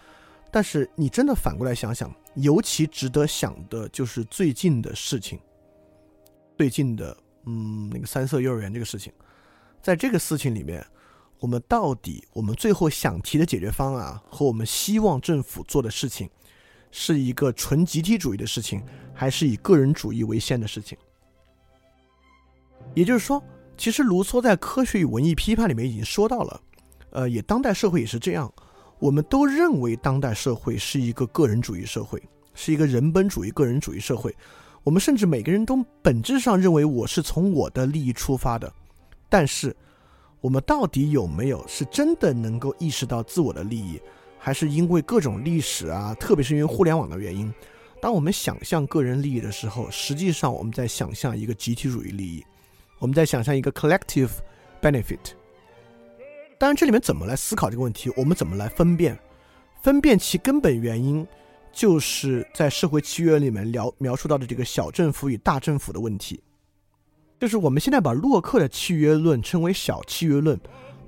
[0.50, 5.40] 但是你真的反过来想想，尤其值得想的就是最近的事情，
[6.58, 9.14] 最近的嗯那个三色幼儿园这个事情，
[9.84, 10.84] 在这个事情里面，
[11.38, 16.28] 我们到底我们最后想提的解决方案和我们希望政府做的事情。
[16.96, 18.84] 是一个纯集体主义的事情，
[19.16, 20.96] 还是以个人主义为先的事情？
[22.94, 23.44] 也就是说，
[23.76, 26.62] 其实卢梭在《科学与文艺批判》里面已经说到了，
[27.10, 28.54] 呃，也当代社会也是这样，
[29.00, 32.22] 我们都认为当代社会是一个个人主义社会，
[32.54, 34.34] 是一个人本主义、个人主义社会。
[34.84, 38.72] 我们甚至每个人都本质上认为我是从我的利益出发的，
[39.30, 39.76] 但是
[40.42, 44.00] 我们到底有没有是真的能够意识到自我的利益？
[44.46, 47.50] 还是因为各种历史啊，特别是因为互联网的原因，
[48.02, 52.44] 当我们想象个人利益的时候，实际上我们在想象一个集体主义利益，
[53.00, 54.32] 我们在想象一个 collective
[54.82, 55.32] benefit。
[56.58, 58.12] 当然，这里面怎么来思考这个问题？
[58.18, 59.18] 我们怎么来分辨？
[59.82, 61.26] 分辨其根本原因，
[61.72, 66.44] 就是在社会契约里面描描述到的这个小政府与大政府的问题。
[67.40, 70.60] 就是我们现在把洛克的契约论称为小契约论，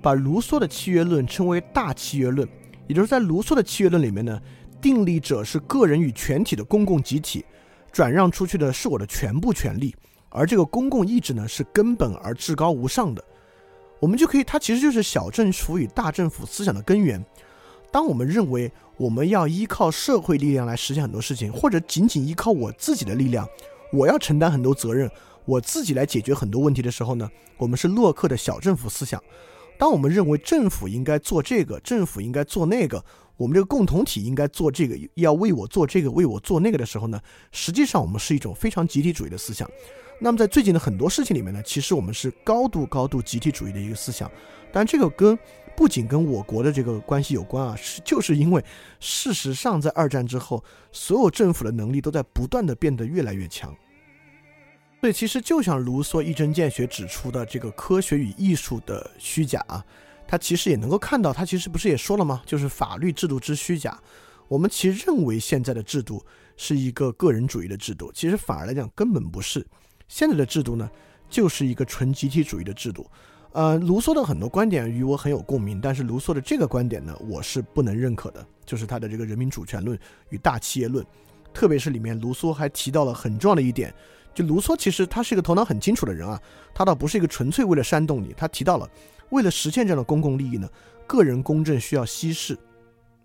[0.01, 2.47] 把卢梭的契约论称为大契约论。
[2.87, 4.39] 也就是在卢梭的契约论里面呢，
[4.81, 7.43] 订立者是个人与全体的公共集体，
[7.91, 9.95] 转让出去的是我的全部权利，
[10.29, 13.23] 而这个公共意志呢是根本而至高无上的。
[13.99, 17.23] 我们就可以，它其实就是小政府与大政府思想的根源。
[17.91, 23.47] 当我们认为我们要依靠社会力量来实现很多事情，或者仅仅依靠我自己的力量，
[23.93, 25.09] 我要承担很多责任，
[25.45, 29.19] 我自己来解决很多问题的时候呢，我们是洛克的小政府思想。
[29.77, 33.03] 当我们认为政府应该做这个，政府应该做那个，
[33.37, 37.19] 我们这个共同体应该做这个，要为我做这个，为我做那个的时候呢，
[37.51, 39.69] 实际上我们是一种非常集体主义的思想。
[40.19, 44.31] 那么在最近的很多事情里面呢，其实我们是高度高度集体主义的一个思想。
[44.71, 45.37] 但这个跟
[45.75, 48.63] 不仅跟我国的这个关系有关啊，是就是因为
[49.01, 53.75] 事实上在二战之后，所有政府的能力都在不断的变得越来越强。
[55.05, 59.85] 所以，其实就像卢梭一针见血指出的这个科学与艺术的虚假啊，
[60.27, 62.41] 他其实也能够看到，他其实不是也说了吗？
[62.43, 63.95] 就是法律制度之虚假。
[64.47, 66.25] 我们其实认为现在的制度
[66.57, 69.63] 是一个个人主义的制度，其实反而来讲根本不是。
[70.07, 70.89] 现在的制度呢，
[71.29, 73.05] 就是一个纯集体主义的制度。
[73.51, 79.95] 呃，卢梭的很多观点与我很有共鸣，但是卢梭的这个观点呢，我是不能认可的，就是他的这个人民主权论
[80.29, 81.05] 与大企业论，
[81.53, 83.93] 特别是里面卢梭还提到了很重要的一点。
[84.35, 86.39] 就卢梭其实他是一个头脑很清楚的人啊，
[86.73, 88.87] 他倒不是一个纯粹为了煽动你，他提到了
[89.29, 90.69] 为了实现这样的公共利益呢，
[91.07, 92.55] 个人公正需要稀释，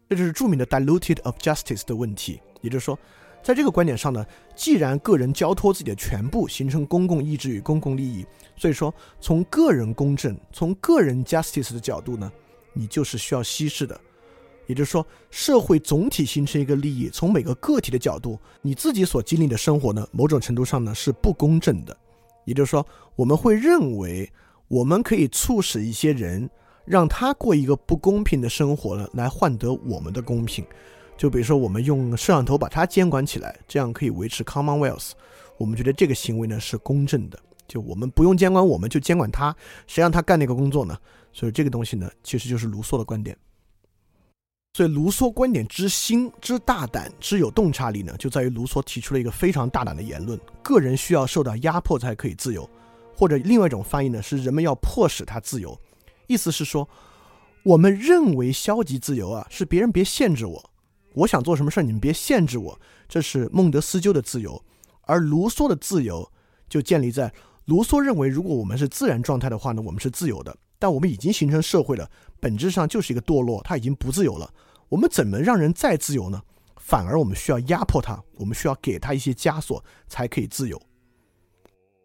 [0.09, 2.41] 这就是著名的 diluted of justice 的问题。
[2.61, 2.97] 也就是说，
[3.43, 8.25] 在这个观点上呢，既然个人交托自己的全部形成公共意志与公共利益，
[8.57, 12.31] 所以说从个人公正、从个人 justice 的角度呢，
[12.73, 14.01] 你就是需要稀释的。
[14.71, 21.97] 也就是说，社会总体形成一个利益，从每个个体的角度，你自己所经历的生活呢，某种程度上呢是不公正的。
[22.45, 24.31] 也就是说，我们会认为
[24.69, 26.49] 我们可以促使一些人
[26.85, 30.65] 让他过一个不公平的生活呢，来换得我们的公平。
[31.17, 35.11] 就比如说，我们用摄像头把他监管起来，这样可以维持 Commonwealth。
[35.59, 37.37] 我们觉得这个行为呢是公正的。
[37.67, 39.55] 就我们不用监管，我们就监管他，
[39.89, 40.97] 谁让他干那个工作呢？
[41.33, 43.37] 所以这个东西呢，其实就是卢梭的观点。
[44.73, 52.69] 所以，卢梭观点之新、之大胆、之有洞察力呢，就在于卢梭提出了一个非常大胆的言论：个人需要受到压迫才可以自由，
[53.17, 55.77] 或者另外一种翻译呢是人们要迫使他自由。
[56.29, 56.89] 意思是说，
[57.65, 60.71] 我们认为消极自由啊是别人别限制我，
[61.15, 64.63] 我想做什么事儿你们别限制我，这是孟德斯鸠的自由。
[65.03, 66.31] 而卢梭的自由
[66.69, 67.33] 就建立在
[67.65, 70.57] 卢梭认为，如果我们是自然状态的话呢，我们是自由的。
[70.79, 74.53] 但我们已经形成社会了，本质上就是一个堕落，他已经不自由了。
[74.89, 76.43] 我们怎么让人再自由呢？
[76.77, 80.81] 反而我们需要压迫他，我们需要给他一些枷锁，才可以自由。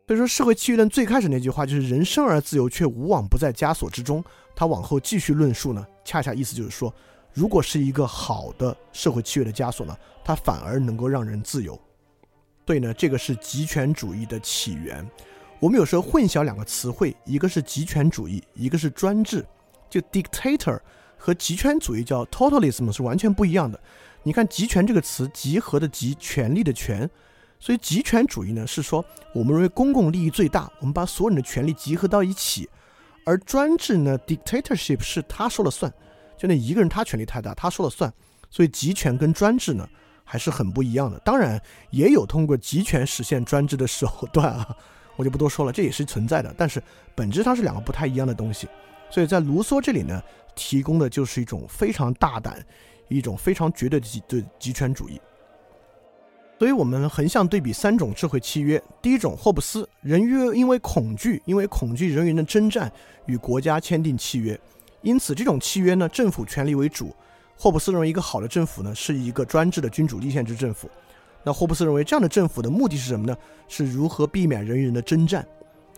[0.05, 4.23] 所以说，社会契约论最开始那句话就是“人生而自由，却无往不在枷锁之中”。
[4.55, 6.93] 他往后继续论述呢，恰恰意思就是说，
[7.33, 11.79] 如果是一个好的社会契约的枷锁呢，它反而能够让人自由。
[12.63, 15.03] 对呢，这个是极权主义的起源。
[15.59, 19.43] 我们有时候混淆两个词汇，一个是极权主义，一个是专制。
[19.89, 20.79] 就 dictator
[21.17, 23.79] 和极权主义叫 totalism 是完全不一样的。
[24.23, 27.09] 你看“集权”这个词，集合的集，权力的权，
[27.59, 32.67] 所以集权主义呢是说我们认为公共利益最大，我们把所有人的权利集合到一起。
[33.23, 35.91] 而专制呢，dictatorship 是他说了算，
[36.37, 38.11] 就那一个人他权力太大，他说了算。
[38.49, 39.87] 所以集权跟专制呢
[40.23, 41.19] 还是很不一样的。
[41.19, 44.75] 当然也有通过集权实现专制的手段啊。
[45.15, 46.81] 我就不多说了，这也是存在的，但是
[47.15, 48.67] 本质上是两个不太一样的东西。
[49.15, 50.21] 所以在卢梭这里呢，
[50.55, 52.61] 提供的就是一种非常大胆、
[53.07, 55.21] 一种非常绝对的极的极权主义。
[56.59, 62.91] 所以我们横向对比三种智慧契约：第一种，霍布斯，人约因为恐惧，因为恐惧人员的征战
[63.25, 64.59] 与国家签订契约，
[65.01, 67.15] 因此这种契约呢，政府权力为主。
[67.55, 70.89] 霍布斯认为一个好的政府呢，是一个专制的君主立宪制政府。
[71.41, 73.37] 那霍布斯认为，这样的政府的目的是什么呢？
[73.69, 75.47] 是如何避免人与人的征战？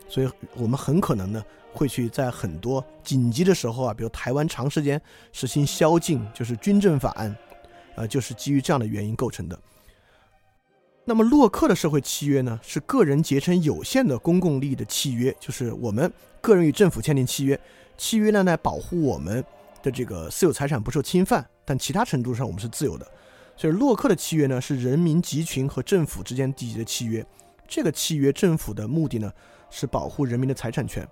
[0.08, 1.44] 所以我们很可能呢，
[1.78, 5.00] 会去在很多紧急的时候啊，比如台湾长时间
[5.32, 7.34] 实行宵禁，就是军政法案，
[7.96, 9.58] 呃，就是基于这样的原因构成的。
[11.06, 16.12] 那么洛克的社会契约呢，是个人结成有限的公共利益的契约，就是我们
[16.42, 17.58] 个人与政府签订契约，
[17.96, 19.42] 契约呢来保护我们
[19.84, 23.08] 的这个私有财产不受侵犯，但其他程度上我们是自由的。
[23.56, 27.26] 所以洛克的契约呢，是人民集群和政府之间缔结的契约。
[27.68, 29.32] 这个契约政府的目的呢，
[29.70, 31.08] 是保护人民的财产权。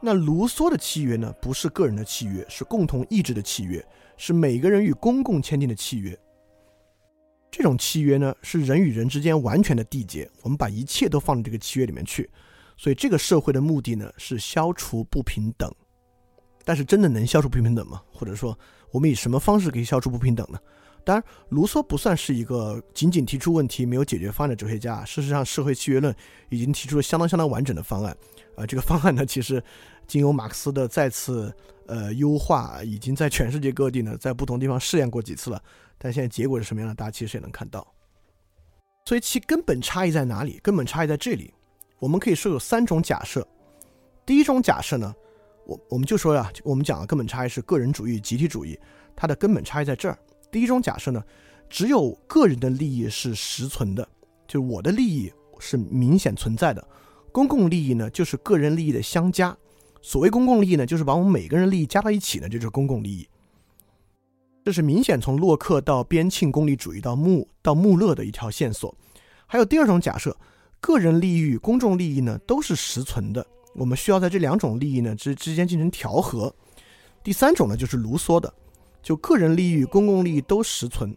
[0.00, 3.84] 那卢梭的契约呢，不是个人的契约，是共同意志的契约，
[4.16, 6.18] 是每个人与公共签订的契约。
[7.50, 12.30] 这种契约呢，是人与人之间完全的缔结，我们把一切都放在这个契约里面去。
[12.76, 15.70] 所以，这个社会的目的呢，是消除不平等。
[16.64, 18.00] 但是，真的能消除不平等吗？
[18.10, 18.58] 或者说，
[18.90, 20.58] 我们以什么方式可以消除不平等呢？
[21.04, 25.04] 当然，卢梭不算是一个仅仅提出问题没有解决方案的哲学家。
[25.04, 26.14] 事实上，社会契约论
[26.48, 28.16] 已经提出了相当相当完整的方案。
[28.60, 29.62] 啊，这个方案呢，其实
[30.06, 31.52] 经由马克思的再次
[31.86, 35.62] 呃优化，已经在全世界各地呢，在不同地方试验过几次了。
[35.96, 37.86] 但现在结果是什么样的，大家其实也能看到。
[39.06, 40.60] 所以其根本差异在哪里？
[40.62, 41.52] 根本差异在这里。
[41.98, 43.46] 我们可以说有三种假设。
[44.26, 45.14] 第一种假设呢，
[45.66, 48.78] 我我们就说呀，我们讲的根本差异是个人主义、集体主义，
[49.16, 50.18] 它的根本差异在这儿。
[50.50, 51.24] 第一种假设呢，
[51.70, 54.06] 只有个人的利益是实存的，
[54.46, 56.86] 就是我的利益是明显存在的。
[57.32, 59.56] 公共利益呢，就是个人利益的相加。
[60.02, 63.28] 所谓公共利益呢，就是把我们每个人利益加到一起呢，就是公共利益。
[64.64, 68.94] 这是明显从洛克到边沁功利主义到穆到穆勒的一条线索。
[69.46, 70.36] 还有第二种假设，
[70.80, 76.54] 个人利益与公众利益呢都是实存的，我们需要在这两种利益呢之之间进行调和。
[77.22, 78.52] 第三种呢，就是卢梭的。
[79.02, 81.16] 就个人利益与公共利益都实存，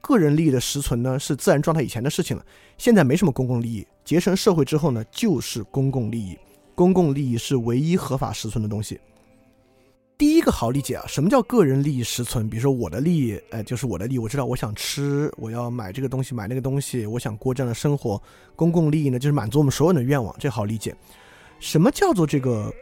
[0.00, 2.44] 个人利益的实存呢是自然状态以前的事情了，
[2.78, 6.34] 现在没什么公共利益，结成社会之后呢就是公共利益，
[6.74, 8.98] 公共利益是唯一合法实存的东西。
[10.16, 12.48] 第一个好理解啊，什么叫个人利益实存？
[12.48, 18.18] 比如说我的利益，哎，就是我的利益，我知道我想吃，我要买这个东西，买那个东西，我想过这样的生活。
[18.56, 20.96] 公共利益呢，就是满足我们所有的愿望，这好理解。
[21.60, 22.72] 什么叫做这个？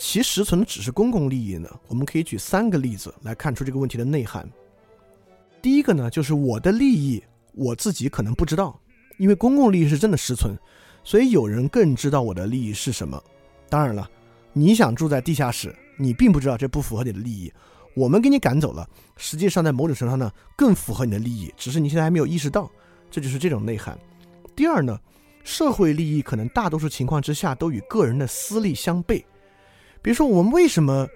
[0.00, 1.70] 其实存的只是公共利益呢？
[1.86, 4.50] 我们可以举三个例子来看出这个问题的内涵。
[5.62, 7.22] 第一个呢，就是我的利益
[7.52, 8.76] 我自己可能不知道，
[9.16, 10.56] 因为公共利益是真的实存，
[11.02, 13.22] 所以有人更知道我的利益是什么。
[13.68, 14.08] 当然了，
[14.52, 17.52] 你想住在地下室，你并不知道这不符合你的利益，
[17.94, 22.70] 我们给你赶走了，实际上在某种程度上呢，更符合你的利益，只是你现在还没有意识到，
[23.10, 23.98] 这就是这种内涵。
[24.56, 24.98] 第二呢，
[25.42, 29.22] 社会利益可能大多数情况之下都与个人的私利相悖。
[30.00, 31.08] 比如说，我们为什么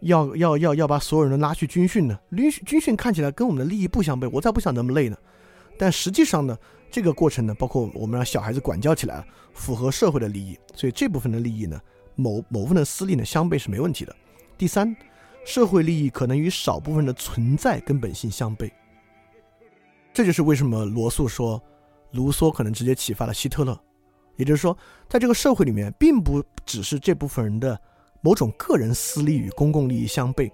[0.00, 2.18] 要要要要把所有人都拉去军训呢？
[2.36, 5.16] 军训军训看起来跟我们的利益不相悖，我才不想那么累呢。
[5.78, 6.58] 但实际上呢，
[6.92, 11.80] 这个过程呢，包括我们让小孩子管教起来，符合社会的利益，所以这部分的利益呢，
[12.14, 14.14] 某某部分的私利呢，相悖是没问题的。
[14.56, 14.94] 第三，
[15.44, 18.70] 社会利益可能与少部分的存在根本性相悖。
[20.12, 21.60] 这就是为什么罗素说，
[22.12, 23.76] 卢梭可能直接启发了希特勒。
[24.36, 24.76] 也就是说，
[25.08, 27.80] 在这个社会里面，并不只是这部分人的。
[28.24, 30.48] 某种个人私利与公共利益相悖，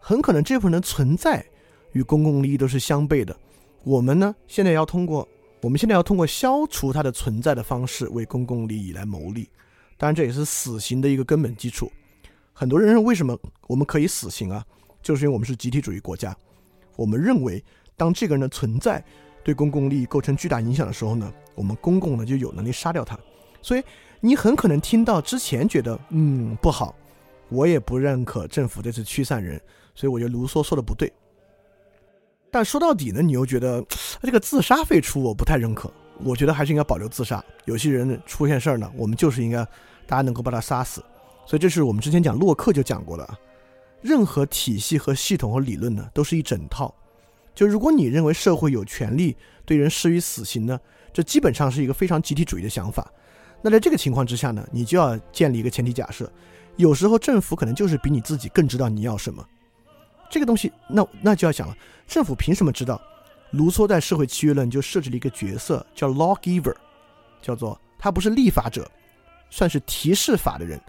[0.00, 1.46] 很可能这部分人的存在
[1.92, 3.36] 与公共利益都是相悖的。
[3.84, 5.28] 我们呢，现在要通过
[5.64, 9.48] 我们现在要通过消除它的存在的方式为公共利益来谋利。
[9.96, 11.90] 当然，这也是死刑的一个根本基础。
[12.52, 13.34] 很多人认为，为什么
[13.66, 14.62] 我们可以死刑啊？
[15.02, 16.36] 就是因为我们是集体主义国家。
[16.96, 17.64] 我们认为，
[17.96, 19.02] 当这个人的存在
[19.42, 23.18] 对公共利益构成巨大影响的时候呢，我们公共呢就有能力杀掉他。
[23.62, 23.82] 所以，
[24.20, 26.94] 你很可能听到之前觉得嗯不好。
[27.48, 29.58] 我也不认可政府这次驱散人，
[29.94, 31.10] 所以我觉得卢梭说的不对。
[32.54, 33.84] 但说到底呢，你又觉得
[34.22, 35.92] 这个自杀废除我不太认可。
[36.22, 37.44] 我觉得还是应该保留自杀。
[37.64, 39.64] 有些人出现事儿呢，我们就是应该
[40.06, 41.02] 大家能够把他杀死。
[41.44, 43.36] 所以这是我们之前讲洛克就讲过的啊。
[44.02, 46.94] 任何体系和系统和理论呢，都是一整套。
[47.56, 50.78] 就如果你认为社会有权利对人施以死刑呢，
[51.12, 53.10] 这基本上是一个非常集体主义的想法。
[53.62, 56.30] 那在这个情况之下呢，你就要建立一个前提假设。
[56.76, 59.44] 有时候政府可能就是比你自己更知道你要什么，
[60.34, 61.76] 这个东西，那那就要想了，
[62.08, 63.00] 政府凭什么知道？
[63.52, 66.74] 卢梭在《社会契约论》就设置了一个角色叫 lawgiver，
[67.40, 68.90] 叫做他不是立法者，
[69.48, 70.80] 算是提示法的人。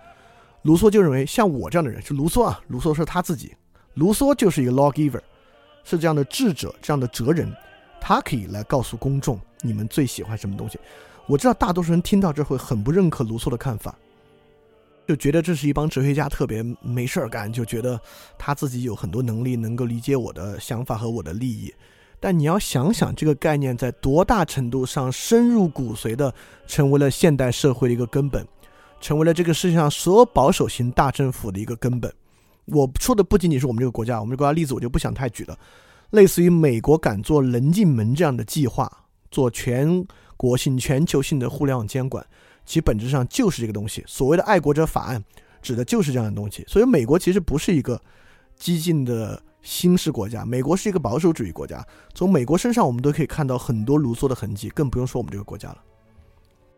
[0.63, 3.55] 卢梭就认为，像我这样的人是卢梭啊，卢梭是他自己，
[3.93, 5.21] 卢梭就是一个 lawgiver，
[5.83, 7.55] 是这样的智者，这样的哲人，
[8.01, 10.79] 他可以来告诉公众你们最喜欢什么东西。
[11.27, 13.93] 我知道大多数人听到这会很不认可卢梭的看法。
[15.07, 17.99] 就觉得这是一帮哲学家特别没事儿干，就觉得
[18.37, 21.73] 他自己有很多能力能够理解我的想法和我的利益。
[22.19, 26.33] 但你要想想，这个概念在多大程度上深入骨髓的
[26.65, 28.47] 成为了现代社会的一个根本，
[28.99, 32.11] 成为了这个世界上所有保守型大政府的一个根本。
[32.65, 35.55] 我说的不仅仅是我们这个国家，我们这个国家例子我就不想太举了。
[36.11, 38.91] 类似于美国敢做棱镜门这样的计划，
[39.29, 40.03] 做全
[40.35, 42.25] 国性、全球性的互联网监管。
[42.65, 44.03] 其本质上就是这个东西。
[44.07, 45.23] 所谓的爱国者法案，
[45.61, 46.63] 指的就是这样的东西。
[46.67, 47.99] 所以，美国其实不是一个
[48.55, 51.85] 激进的新式国家，美国是一个保守主义国家。
[52.13, 55.77] 从美国身上，我们都可以看到很多卢梭的痕迹，更不用说我们这个国家了。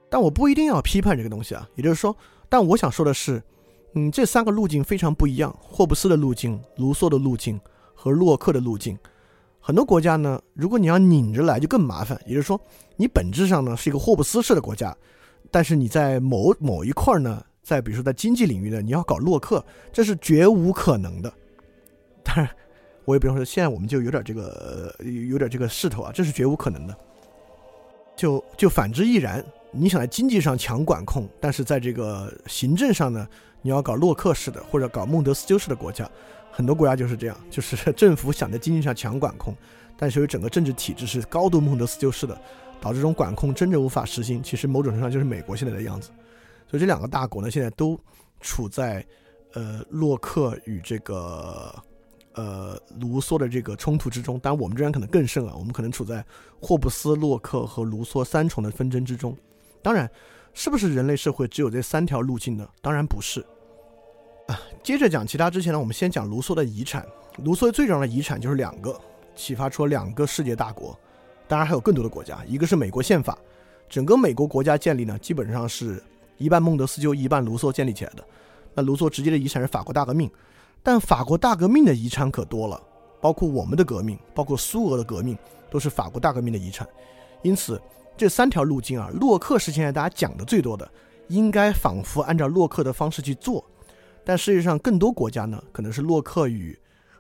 [0.10, 1.68] 但我不一定要批判这个东西啊。
[1.76, 2.16] 也就是说，
[2.48, 3.44] 但我想说的是，
[3.94, 5.54] 嗯，这三个路径非常不一样。
[5.62, 7.60] 霍布斯的路径、卢梭的路径
[7.94, 8.98] 和洛克的路径，
[9.60, 12.18] 很多国家呢，如果你要拧着来，就更麻烦。
[12.26, 12.60] 也就是说，
[12.96, 14.96] 你本质上呢是一个霍布斯式的国家，
[15.52, 21.32] 但是你在某某一块呢，在比如说在经济领域呢，你要搞洛克，这是绝无可能的。
[22.24, 22.50] 当然，
[23.06, 24.94] 我也不用说，现在我们就有点这个
[25.30, 26.96] 有点这个势头啊，这是绝无可能的。
[28.16, 29.44] 就就反之亦然。
[29.70, 33.28] 你想在经济上强管控，但是在这个行政上呢，
[33.62, 36.10] 你要搞洛克式的或者搞孟德斯鸠式的国家，
[36.50, 39.54] 很多国家就是这样，就是政府想在经济上强管控，
[39.98, 42.42] 但是由于整个政治体制是高度孟德斯鸠式的，
[42.80, 44.42] 导致这种管控真正无法实行。
[44.42, 46.10] 其实某种程度上就是美国现在的样子。
[46.68, 48.00] 所以这两个大国呢，现在都
[48.42, 49.06] 处在
[49.54, 51.74] 呃洛克与这个。
[52.34, 56.24] 呃，卢梭的这个冲突之中，当然我们这边可能更甚啊，我们可能处在
[56.62, 59.36] 霍布斯、洛克和卢梭三重的纷争之中。
[59.82, 60.08] 当然，
[60.54, 62.70] 是不是人类社会只有这三条路径呢？
[62.80, 63.44] 当然不是。
[64.48, 67.04] 啊，接着讲其他之前呢，我们先讲卢梭的遗产。
[67.44, 68.96] 卢梭最重要的遗产就是两个，
[69.36, 70.96] 启发出了两个世界大国，
[71.48, 72.44] 当然还有更多的国家。
[72.48, 73.38] 一个是美国宪法，
[73.90, 76.04] 整个美国国家建立呢，基本上是
[76.38, 78.24] 一半孟德斯鸠，一半卢梭建立起来的。
[78.74, 80.30] 那卢梭直接的遗产是法国大革命。
[80.84, 82.82] 但法国大革命的遗产可多了，
[83.20, 85.38] 包括我们的革命，包括苏俄的革命，
[85.70, 86.88] 都是法国大革命的遗产。
[87.42, 87.82] 因此，
[88.16, 90.90] 这三条路径啊，洛克是现在大家讲的最多的，
[91.28, 93.66] 应该仿佛按照洛克的方式去做。
[94.24, 96.78] 但事实上，更多国家呢，可能是洛克与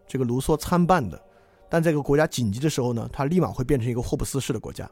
[0.07, 1.21] 这个卢梭参半的。
[1.69, 4.89] 但这个国家紧急的时候呢，它立马会变成一个霍布斯式的国家。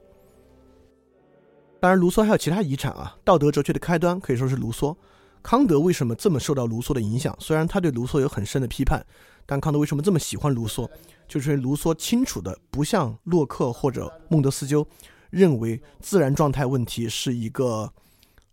[1.80, 4.96] 当然，卢梭还有其他遗产啊，道德哲学的开端可以说是卢梭。
[5.44, 7.36] 康德为什么这么受到卢梭的影响？
[7.40, 9.06] 虽然他对卢梭有很深的批判，
[9.46, 10.90] 但康德为什么这么喜欢卢梭？
[11.28, 14.88] 就是卢梭清楚的不像洛克或者孟德斯鸠，
[15.30, 17.94] 认为自然状态问题是一个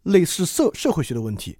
[0.02, 1.56] 类似社社会学的问题。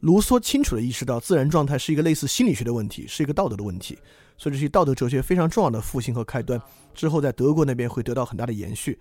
[0.00, 3.96] 卢梭清楚的意识到自然状态是一个类似心理学的问题，是一个道德的问题。
[4.42, 6.60] 所以这是道德哲学非常重要的复兴和开端。
[6.96, 8.98] 之后在德国那边会得到很大的延续。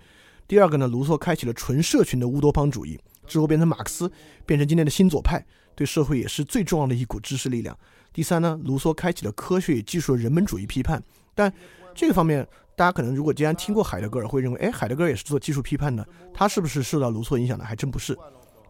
[0.47, 4.11] 第二个呢，卢梭开启了纯社群的乌托邦主义，之后变成马克思，
[4.45, 5.43] 变成今天的新左派。
[5.73, 7.75] 对社会也是最重要的一股知识力量。
[8.13, 11.01] 第三呢，卢梭开启了科学与技术的人本主义批判。
[11.33, 11.51] 但
[11.95, 17.65] 这个方面，大家可能如果既然听过海德格尔，会认为，哎，海德格尔也是做技术批判的，他是不是受到卢梭影响的？
[17.65, 18.15] 还真不是。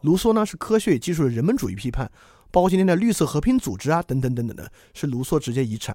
[0.04, 2.10] 卢梭呢是科学与技术的人本主义批判，
[2.50, 5.94] 包括今天的绿色和平组织啊，等等等等的，是卢梭直接遗产。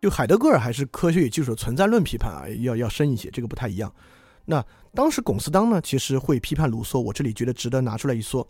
[0.00, 3.92] 就海德格尔还是科学与技术的存在论批判啊，要要深一些，这个不太一样。
[4.44, 8.46] 那当时龚斯当呢，其实会批判卢梭，我这里觉得值得拿出来一说。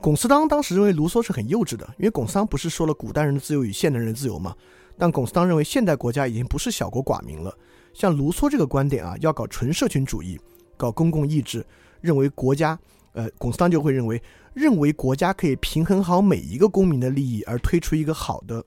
[0.00, 4.54] 龚斯当当时认为卢梭是很幼稚的，因为龚斯当不是说了古代人的自由与现代人的自由吗？
[4.96, 7.52] 但龚斯当认为现代国家已经不是小国寡民了。
[7.92, 10.38] 像卢梭这个观点啊，要搞纯社群主义，
[10.76, 11.66] 搞公共意志，
[12.00, 12.78] 认为国家，
[13.12, 14.22] 呃，龚斯当就会认为，
[14.54, 18.64] 认为国家可以平衡好每一个公民的利益而推出一个好的，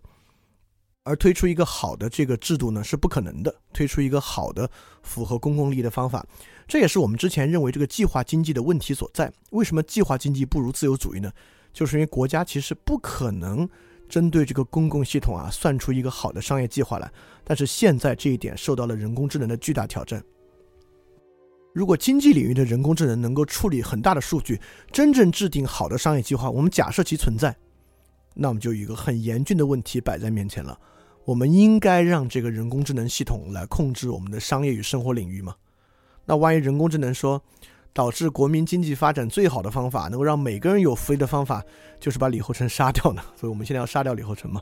[1.03, 4.69] 而推出一个好的这个制度呢是不可能的，推出一个好的
[5.01, 6.25] 符合公共利益的方法。
[6.67, 9.31] 这也是我们之前认为这个计划经济的问题所在。
[9.51, 11.31] 为什么计划经济不如自由主义呢？
[11.73, 13.67] 就是因为国家其实不可能
[14.07, 17.11] 针对这个公共系统啊算出一个好的商业计划来。
[17.43, 20.23] 但是现在这一点受到了人工智能的巨大挑战。
[21.73, 24.59] 如果经济领域的人工智能能够处理很大的数据，
[24.91, 27.55] 真正制定好的商业计划，我们假设其存在，
[28.33, 30.79] 那我们就有一个很严峻的问题摆在面前了：
[31.25, 35.55] 我们应该让这个人工智能系统来控制我们的商业与生活领域吗？
[36.25, 37.41] 那万一人工智能说
[37.91, 41.63] 导致国民经济发展最好的方法，能够让每个人有福利的方法，
[41.99, 43.21] 就是把李后成杀掉呢？
[43.35, 44.61] 所以我们现在要杀掉李后成嘛？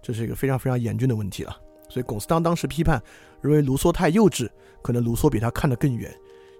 [0.00, 1.56] 这是一个非常非常严峻的问题了。
[1.88, 3.02] 所以龚斯当当时批判，
[3.40, 4.48] 认为卢梭太幼稚，
[4.80, 6.14] 可能卢梭比他看得更远，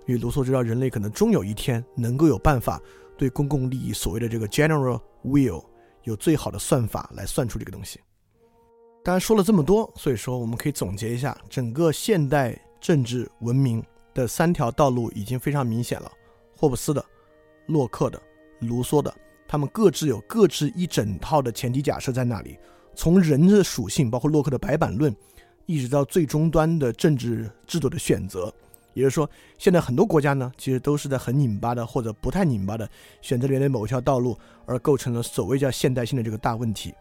[0.06, 2.80] 因为卢梭知道人类可能终有一天能够有办法
[3.16, 5.64] 对公共利益所谓的这个 general will
[6.04, 8.00] 有最好的算法来算出这个东西。
[9.04, 13.84] 当然说了这么多，所以说我们可以总结一下整个现代政治文明。
[14.14, 16.10] 的三条道路已经非常明显了，
[16.56, 17.04] 霍布斯的、
[17.66, 18.20] 洛克的、
[18.62, 19.14] 卢梭的，
[19.46, 22.58] 他们各自有各自一整套的前提假设在那里。
[22.96, 25.14] 从人的属性，包括洛克的白板论，
[25.66, 28.52] 一直到最终端的政治制度的选择，
[28.98, 32.88] 也就是说，现在很多国家呢，其实都是在很拧巴的或者不太拧巴的
[33.22, 34.36] 选择里面的某一条道路，
[34.66, 36.92] 而构成了所谓叫现代性的这个大问题。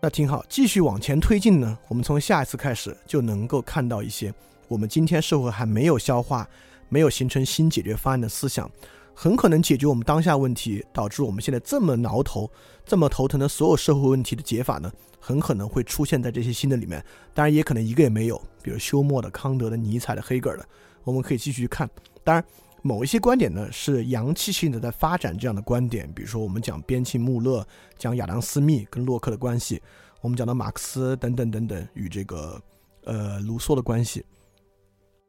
[0.00, 4.32] 那挺好，继续往前推进呢，我们从下一次开始就能够看到一些。
[4.68, 6.48] 我们今天社会还没有消化，
[6.88, 8.70] 没有形成新解决方案的思想，
[9.14, 12.50] 很可能解决我们当下问题，导致我们现在这么挠头、
[12.84, 17.04] 这么头疼的所有社会问题的解法呢，很可能会出现在这些新的里面。
[17.32, 20.66] 当然，也可能一个也没有，比如休谟的、康德的、尼采的、黑格尔的，
[21.06, 21.88] 我们可以继续看。
[22.22, 22.44] 当然，
[22.82, 29.80] 某一些观点呢是阳气性的在发展这样的观点，比如说我们讲边沁穆勒、讲亚当斯密跟洛克的关系，
[30.20, 32.60] 我们讲到马克思等等等等与这个。
[33.08, 34.26] 呃卢梭的关系。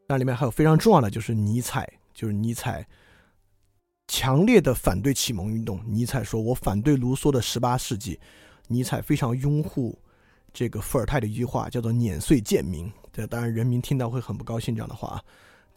[0.07, 2.83] 那里面还有非常重要的就是尼采，就是尼采
[4.07, 5.79] 强烈的反对启蒙运动。
[5.85, 8.19] 尼采说：“我反对卢梭的十八世纪。”
[8.67, 9.95] 尼采非常拥护
[10.51, 12.91] 这个伏尔泰的一句话，叫做“碾碎贱民”。
[13.13, 15.23] 这当然人民听到会很不高兴这样的话，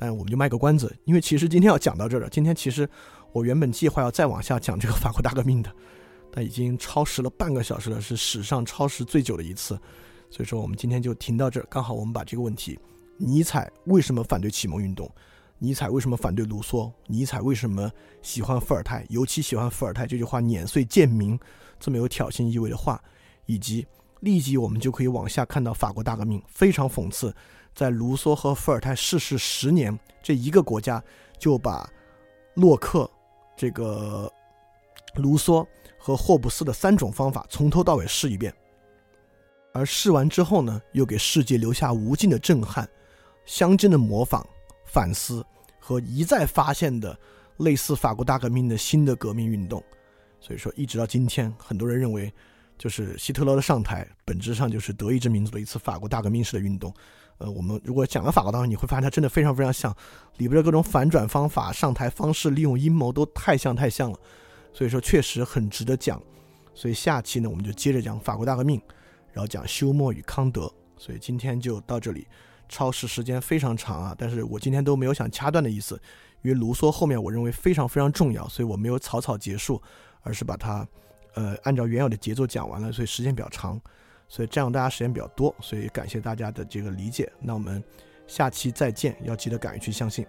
[0.00, 2.28] 但我们就卖个关子，因为其实今天要讲到这儿了。
[2.30, 2.88] 今天其实
[3.32, 5.70] 我原本计划要再往下讲这个法国大革命的，
[6.32, 9.78] 但已经超时了半个小时了，是史上超时最久的一次。
[10.30, 12.78] 所以说我们今天就停到这儿，刚好我们把这个问题：
[13.18, 15.06] 尼采为什么反对启蒙运动？
[15.58, 16.90] 尼采为什么反对卢梭？
[17.06, 17.90] 尼采为什么
[18.22, 19.04] 喜欢伏尔泰？
[19.10, 21.38] 尤其喜欢伏尔泰这句话“碾碎贱民”
[21.78, 22.98] 这么有挑衅意味的话，
[23.44, 23.86] 以及
[24.20, 27.34] 立即我们就可以往下看到法国大革命非常讽刺，
[27.74, 31.02] 在卢梭和伏尔泰逝世十年，这一个国家
[31.38, 31.88] 就把
[32.54, 33.10] 洛克、
[33.56, 34.32] 这个
[35.16, 35.66] 卢梭
[35.98, 38.54] 和霍布斯的三种方法从头到尾试一遍，
[39.72, 42.88] 而试完之后呢，又给世界留下无尽的震撼，
[43.44, 44.46] 相近的模仿。
[44.92, 45.46] 反思
[45.78, 47.16] 和一再发现的
[47.58, 49.80] 类似法国大革命的新的革命运动，
[50.40, 52.32] 所以说一直到今天，很多人认为，
[52.80, 56.92] 就是希特勒的上台本质上就是德意志民族的一次法国大革命式的运动。
[57.36, 59.94] 呃，我们如果讲了法国大革命，你会发现它真的非常非常像，
[60.38, 64.18] 里边的各种反转方法、上台方式、利用阴谋都太像太像了。
[64.72, 66.18] 所以说确实很值得讲。
[66.74, 68.80] 所以下期呢，我们就接着讲法国大革命，
[69.34, 70.72] 然后讲休谟与康德。
[70.96, 72.26] 所以今天就到这里。
[72.72, 76.00] 超时时间非常长啊，但是我今天都没有想掐断的意思，
[76.42, 79.82] 因为卢梭后面我认为非常非常重要，所以我没有草草结束，
[80.20, 80.86] 而是把它，
[81.34, 83.80] 呃，按照原有的节奏讲完了，所以时间比较长，
[84.28, 87.30] 所以占用大家时间比较多，所以感谢大家的这个理解。
[87.40, 87.82] 那我们
[88.26, 90.26] 下期再见，要记得敢于去相信。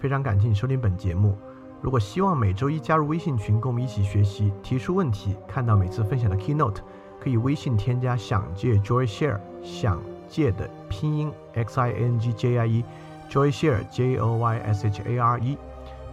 [0.00, 1.36] 非常感谢你收听本节目，
[1.82, 6.78] 如果希望每周一加入微信群，跟我们一起学习，提出问题，看到每次分享的 keynote。
[7.20, 15.02] 可以微信添加“想借 Joy Share”，想借的拼音 x i n g j i e，Joy Share j o y s h
[15.02, 15.58] a r e，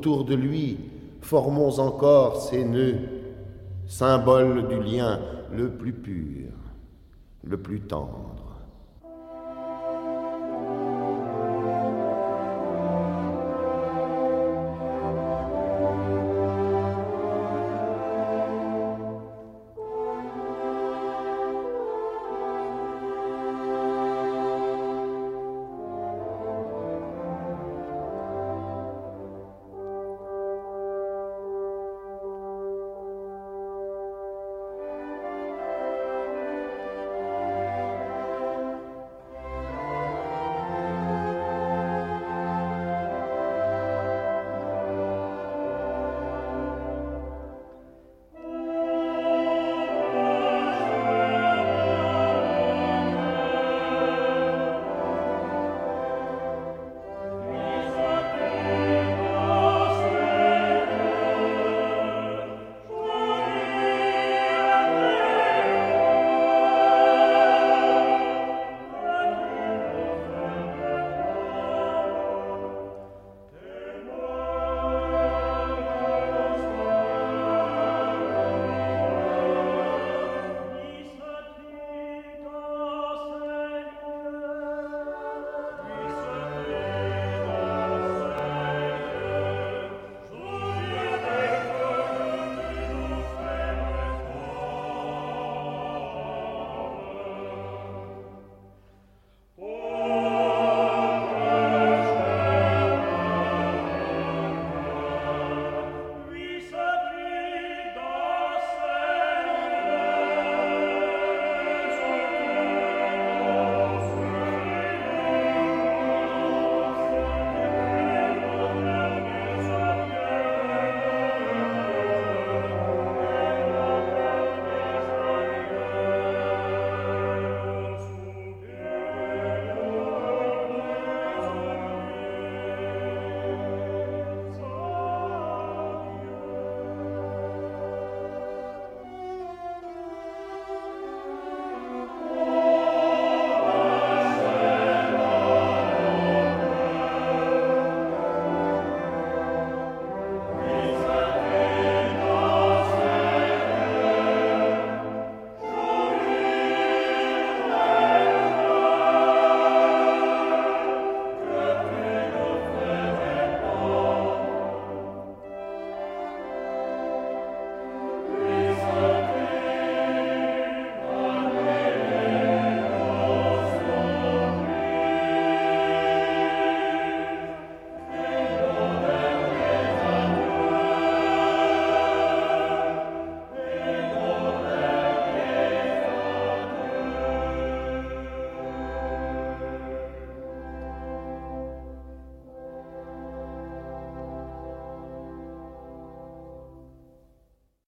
[0.00, 0.78] Autour de lui,
[1.20, 3.00] formons encore ces nœuds,
[3.86, 5.20] symboles du lien
[5.52, 6.48] le plus pur,
[7.44, 8.49] le plus tendre.